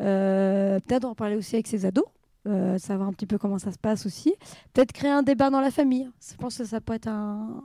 Euh, 0.00 0.78
peut-être 0.80 1.04
en 1.04 1.14
parler 1.14 1.36
aussi 1.36 1.56
avec 1.56 1.66
ses 1.66 1.84
ados, 1.86 2.04
euh, 2.46 2.78
savoir 2.78 3.08
un 3.08 3.12
petit 3.12 3.26
peu 3.26 3.36
comment 3.36 3.58
ça 3.58 3.72
se 3.72 3.78
passe 3.78 4.06
aussi. 4.06 4.34
Peut-être 4.72 4.92
créer 4.92 5.10
un 5.10 5.22
débat 5.22 5.50
dans 5.50 5.60
la 5.60 5.70
famille. 5.70 6.08
Je 6.20 6.36
pense 6.36 6.56
que 6.56 6.64
ça 6.64 6.80
peut 6.80 6.94
être 6.94 7.08
un. 7.08 7.62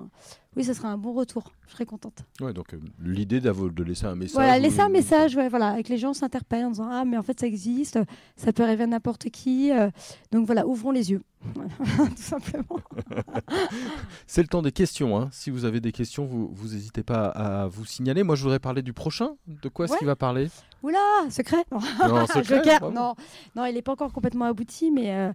Oui, 0.55 0.63
ce 0.63 0.73
sera 0.73 0.89
un 0.89 0.97
bon 0.97 1.13
retour. 1.13 1.51
Je 1.67 1.73
serais 1.73 1.85
contente. 1.85 2.23
Ouais, 2.41 2.53
donc 2.53 2.73
euh, 2.73 2.79
l'idée 3.03 3.39
de 3.41 3.83
laisser 3.83 4.05
un 4.05 4.15
message. 4.15 4.35
Voilà, 4.35 4.57
ou- 4.57 4.61
laisser 4.61 4.79
un 4.81 4.89
message, 4.89 5.35
ouais, 5.35 5.49
voilà, 5.49 5.67
avec 5.69 5.89
les 5.89 5.97
gens 5.97 6.13
s'interpellent 6.13 6.65
en 6.65 6.71
disant 6.71 6.87
ah 6.89 7.03
mais 7.05 7.17
en 7.17 7.23
fait 7.23 7.39
ça 7.39 7.47
existe, 7.47 7.99
ça 8.37 8.53
peut 8.53 8.63
arriver 8.63 8.83
à 8.83 8.87
n'importe 8.87 9.29
qui, 9.29 9.71
euh, 9.71 9.89
donc 10.31 10.45
voilà, 10.45 10.65
ouvrons 10.67 10.91
les 10.91 11.11
yeux, 11.11 11.21
Voilà, 11.53 11.69
tout 12.09 12.21
simplement. 12.21 12.79
C'est 14.27 14.41
le 14.41 14.47
temps 14.47 14.61
des 14.61 14.71
questions. 14.71 15.17
hein. 15.19 15.29
Si 15.31 15.49
vous 15.49 15.65
avez 15.65 15.79
des 15.79 15.91
questions, 15.91 16.25
vous 16.25 16.49
vous 16.53 16.69
n'hésitez 16.69 17.03
pas 17.03 17.27
à 17.27 17.67
vous 17.67 17.85
signaler. 17.85 18.23
Moi, 18.23 18.35
je 18.35 18.43
voudrais 18.43 18.59
parler 18.59 18.81
du 18.81 18.93
prochain. 18.93 19.35
De 19.47 19.69
quoi 19.69 19.85
est-ce 19.85 19.97
qu'il 19.97 20.07
va 20.07 20.15
parler? 20.15 20.49
Oula, 20.83 20.97
secret. 21.29 21.63
Non. 21.71 21.79
Non, 22.07 22.25
secret, 22.27 22.43
Joker, 22.63 22.91
non, 22.91 23.15
non, 23.55 23.65
il 23.65 23.73
n'est 23.73 23.81
pas 23.81 23.91
encore 23.93 24.11
complètement 24.13 24.45
abouti, 24.45 24.91
mais, 24.91 25.11
euh, 25.13 25.33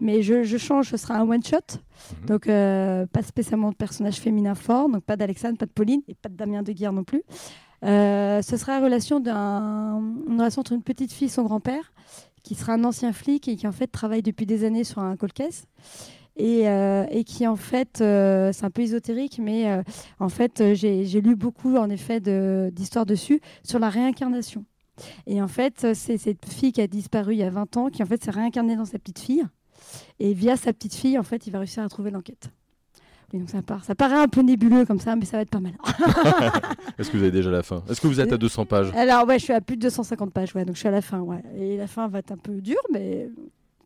mais 0.00 0.22
je, 0.22 0.42
je 0.44 0.56
change, 0.56 0.90
ce 0.90 0.96
sera 0.96 1.14
un 1.16 1.28
one 1.28 1.42
shot, 1.42 1.58
Mhm. 2.20 2.26
donc 2.26 2.46
euh, 2.48 3.06
pas 3.06 3.22
spécialement 3.22 3.70
de 3.70 3.76
personnage 3.76 4.16
féminin 4.16 4.54
fort, 4.54 4.88
donc 4.88 5.04
pas 5.04 5.16
d'Alexandre, 5.16 5.56
pas 5.58 5.66
de 5.66 5.70
Pauline 5.70 6.02
et 6.08 6.14
pas 6.14 6.28
de 6.28 6.34
Damien 6.36 6.62
de 6.62 6.72
Guerre 6.72 6.92
non 6.92 7.04
plus. 7.04 7.22
Euh, 7.84 8.42
ce 8.42 8.56
sera 8.56 8.78
la 8.78 8.84
relation 8.84 9.18
d'un, 9.20 10.00
une 10.28 10.38
relation 10.38 10.60
entre 10.60 10.72
une 10.72 10.82
petite 10.82 11.12
fille 11.12 11.26
et 11.26 11.30
son 11.30 11.42
grand-père, 11.42 11.92
qui 12.42 12.54
sera 12.54 12.74
un 12.74 12.84
ancien 12.84 13.12
flic 13.12 13.48
et 13.48 13.56
qui 13.56 13.66
en 13.66 13.72
fait 13.72 13.86
travaille 13.86 14.22
depuis 14.22 14.46
des 14.46 14.64
années 14.64 14.84
sur 14.84 15.00
un 15.00 15.16
cold 15.16 15.32
case. 15.32 15.66
Et, 16.36 16.66
euh, 16.66 17.04
et 17.10 17.24
qui 17.24 17.46
en 17.46 17.56
fait, 17.56 18.00
euh, 18.00 18.52
c'est 18.52 18.64
un 18.64 18.70
peu 18.70 18.80
ésotérique, 18.80 19.38
mais 19.38 19.70
euh, 19.70 19.82
en 20.18 20.30
fait, 20.30 20.74
j'ai 20.74 21.20
lu 21.20 21.36
beaucoup 21.36 21.76
en 21.76 21.90
effet 21.90 22.20
d'histoires 22.70 23.04
dessus 23.04 23.40
sur 23.62 23.78
la 23.78 23.90
réincarnation. 23.90 24.64
Et 25.26 25.42
en 25.42 25.48
fait, 25.48 25.94
c'est 25.94 26.16
cette 26.16 26.46
fille 26.46 26.72
qui 26.72 26.80
a 26.80 26.86
disparu 26.86 27.34
il 27.34 27.38
y 27.38 27.42
a 27.42 27.50
20 27.50 27.76
ans, 27.76 27.90
qui 27.90 28.02
en 28.02 28.06
fait 28.06 28.22
s'est 28.22 28.30
réincarnée 28.30 28.76
dans 28.76 28.84
sa 28.86 28.98
petite 28.98 29.18
fille. 29.18 29.44
Et 30.20 30.32
via 30.32 30.56
sa 30.56 30.72
petite 30.72 30.94
fille, 30.94 31.18
en 31.18 31.22
fait, 31.22 31.46
il 31.46 31.50
va 31.50 31.58
réussir 31.58 31.82
à 31.82 31.88
trouver 31.88 32.10
l'enquête. 32.10 32.50
Donc 33.32 33.48
ça, 33.48 33.62
part, 33.62 33.82
ça 33.84 33.94
paraît 33.94 34.16
un 34.18 34.28
peu 34.28 34.42
nébuleux 34.42 34.84
comme 34.84 35.00
ça, 35.00 35.16
mais 35.16 35.24
ça 35.24 35.38
va 35.38 35.42
être 35.42 35.50
pas 35.50 35.60
mal. 35.60 35.72
Est-ce 36.98 37.10
que 37.10 37.16
vous 37.16 37.22
avez 37.22 37.32
déjà 37.32 37.50
la 37.50 37.62
fin? 37.62 37.82
Est-ce 37.88 38.00
que 38.00 38.06
vous 38.06 38.20
êtes 38.20 38.30
à 38.32 38.36
200 38.36 38.66
pages? 38.66 38.92
Alors, 38.94 39.26
ouais, 39.26 39.38
je 39.38 39.44
suis 39.44 39.52
à 39.54 39.60
plus 39.62 39.76
de 39.76 39.82
250 39.82 40.32
pages, 40.32 40.54
ouais, 40.54 40.64
donc 40.66 40.74
je 40.74 40.80
suis 40.80 40.88
à 40.88 40.92
la 40.92 41.00
fin, 41.02 41.20
ouais. 41.20 41.42
Et 41.56 41.76
la 41.78 41.86
fin 41.86 42.08
va 42.08 42.18
être 42.18 42.32
un 42.32 42.36
peu 42.36 42.60
dure, 42.60 42.76
mais 42.92 43.30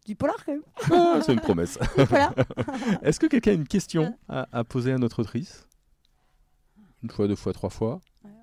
du 0.04 0.16
polar 0.16 0.36
quand 0.44 0.52
même. 0.52 0.62
Ah, 0.92 1.20
C'est 1.24 1.32
une 1.32 1.40
promesse. 1.40 1.78
Est-ce 3.02 3.20
que 3.20 3.26
quelqu'un 3.26 3.52
a 3.52 3.54
une 3.54 3.68
question 3.68 4.12
à, 4.28 4.46
à 4.52 4.64
poser 4.64 4.92
à 4.92 4.98
notre 4.98 5.20
autrice? 5.20 5.66
Une 7.04 7.10
fois, 7.10 7.28
deux 7.28 7.36
fois, 7.36 7.52
trois 7.52 7.70
fois 7.70 8.00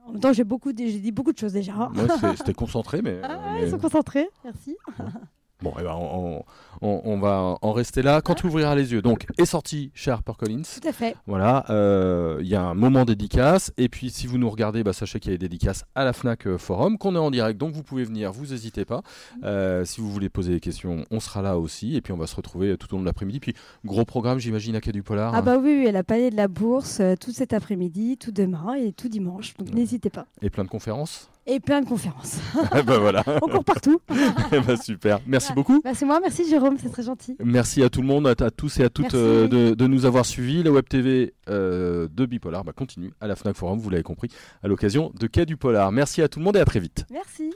En 0.07 0.11
même 0.13 0.21
temps, 0.21 0.31
j'ai 0.31 0.43
beaucoup, 0.45 0.71
dit- 0.71 0.99
dit 1.01 1.11
beaucoup 1.11 1.33
de 1.33 1.37
choses 1.37 1.53
déjà. 1.53 1.73
Moi, 1.73 2.05
c'est- 2.19 2.37
c'était 2.37 2.53
concentré, 2.53 3.01
mais. 3.01 3.19
Ah, 3.23 3.31
euh, 3.31 3.35
ouais, 3.35 3.59
mais- 3.61 3.67
Ils 3.67 3.71
sont 3.71 3.77
concentrés, 3.79 4.29
merci. 4.45 4.77
Bon, 5.63 5.73
eh 5.79 5.83
ben, 5.83 5.93
on, 5.95 6.43
on- 6.81 7.01
on 7.05 7.19
va 7.19 7.55
en 7.61 7.71
rester 7.71 8.01
là. 8.01 8.21
Quand 8.21 8.35
tu 8.35 8.45
ouvriras 8.47 8.75
les 8.75 8.91
yeux, 8.91 9.01
donc, 9.01 9.25
est 9.37 9.45
sorti 9.45 9.91
chez 9.95 10.11
HarperCollins. 10.11 10.63
Tout 10.81 10.87
à 10.87 10.91
fait. 10.91 11.15
Voilà, 11.25 11.65
euh, 11.69 12.37
il 12.41 12.47
y 12.47 12.55
a 12.55 12.61
un 12.61 12.73
moment 12.73 13.05
dédicace. 13.05 13.71
Et 13.77 13.87
puis, 13.89 14.09
si 14.09 14.27
vous 14.27 14.37
nous 14.37 14.49
regardez, 14.49 14.83
bah, 14.83 14.91
sachez 14.93 15.19
qu'il 15.19 15.31
y 15.31 15.35
a 15.35 15.37
des 15.37 15.47
dédicaces 15.47 15.85
à 15.95 16.03
la 16.03 16.11
Fnac 16.13 16.45
euh, 16.45 16.57
Forum, 16.57 16.97
qu'on 16.97 17.15
est 17.15 17.19
en 17.19 17.31
direct. 17.31 17.57
Donc, 17.59 17.73
vous 17.73 17.83
pouvez 17.83 18.03
venir, 18.03 18.31
vous 18.33 18.47
n'hésitez 18.47 18.83
pas. 18.85 19.01
Euh, 19.43 19.85
si 19.85 20.01
vous 20.01 20.11
voulez 20.11 20.29
poser 20.29 20.51
des 20.53 20.59
questions, 20.59 21.05
on 21.09 21.19
sera 21.21 21.41
là 21.41 21.57
aussi. 21.57 21.95
Et 21.95 22.01
puis, 22.01 22.11
on 22.11 22.17
va 22.17 22.27
se 22.27 22.35
retrouver 22.35 22.77
tout 22.77 22.93
au 22.93 22.97
long 22.97 23.01
de 23.01 23.07
l'après-midi. 23.07 23.39
Puis, 23.39 23.53
gros 23.85 24.03
programme, 24.05 24.39
j'imagine, 24.39 24.75
à 24.75 24.81
Quai 24.81 24.91
du 24.91 25.03
Polar. 25.03 25.33
Ah 25.33 25.41
bah 25.41 25.57
oui, 25.57 25.77
oui, 25.79 25.85
elle 25.87 25.95
a 25.95 26.03
palais 26.03 26.29
de 26.29 26.35
la 26.35 26.47
bourse 26.49 26.99
euh, 26.99 27.15
tout 27.19 27.31
cet 27.31 27.53
après-midi, 27.53 28.17
tout 28.17 28.31
demain 28.31 28.73
et 28.75 28.91
tout 28.91 29.07
dimanche. 29.07 29.53
Donc 29.57 29.73
n'hésitez 29.73 30.09
pas. 30.09 30.25
Et 30.41 30.49
plein 30.49 30.63
de 30.65 30.69
conférences. 30.69 31.29
Et 31.45 31.59
plein 31.59 31.81
de 31.81 31.85
conférences. 31.87 32.37
Eh 32.77 32.83
ben 32.83 32.97
voilà, 32.99 33.23
On 33.41 33.47
court 33.49 33.65
partout. 33.65 33.99
Eh 34.53 34.59
ben, 34.61 34.77
super. 34.77 35.19
Merci 35.27 35.49
Ouais. 35.49 35.55
beaucoup. 35.55 35.81
Bah, 35.83 35.91
c'est 35.93 36.05
moi, 36.05 36.19
merci 36.21 36.47
Jérôme, 36.49 36.77
c'est 36.81 36.89
très 36.89 37.03
gentil. 37.03 37.35
Merci 37.43 37.83
à 37.83 37.89
tout 37.89 38.01
le 38.01 38.07
monde, 38.07 38.27
à, 38.27 38.31
à 38.45 38.49
tous 38.51 38.79
et 38.79 38.83
à 38.83 38.89
toutes 38.89 39.13
euh, 39.13 39.47
de, 39.49 39.73
de 39.73 39.87
nous 39.87 40.05
avoir 40.05 40.25
suivis. 40.25 40.63
La 40.63 40.71
Web 40.71 40.87
TV 40.87 41.33
euh, 41.49 42.07
de 42.11 42.25
Bipolar 42.25 42.63
bah, 42.63 42.71
continue 42.73 43.11
à 43.19 43.27
la 43.27 43.35
Fnac 43.35 43.55
Forum, 43.57 43.79
vous 43.79 43.89
l'avez 43.89 44.03
compris, 44.03 44.29
à 44.63 44.67
l'occasion 44.69 45.11
de 45.19 45.27
Quai 45.27 45.45
du 45.45 45.57
Polar. 45.57 45.91
Merci 45.91 46.21
à 46.21 46.27
tout 46.29 46.39
le 46.39 46.45
monde 46.45 46.55
et 46.55 46.59
à 46.61 46.65
très 46.65 46.79
vite. 46.79 47.05
Merci. 47.11 47.51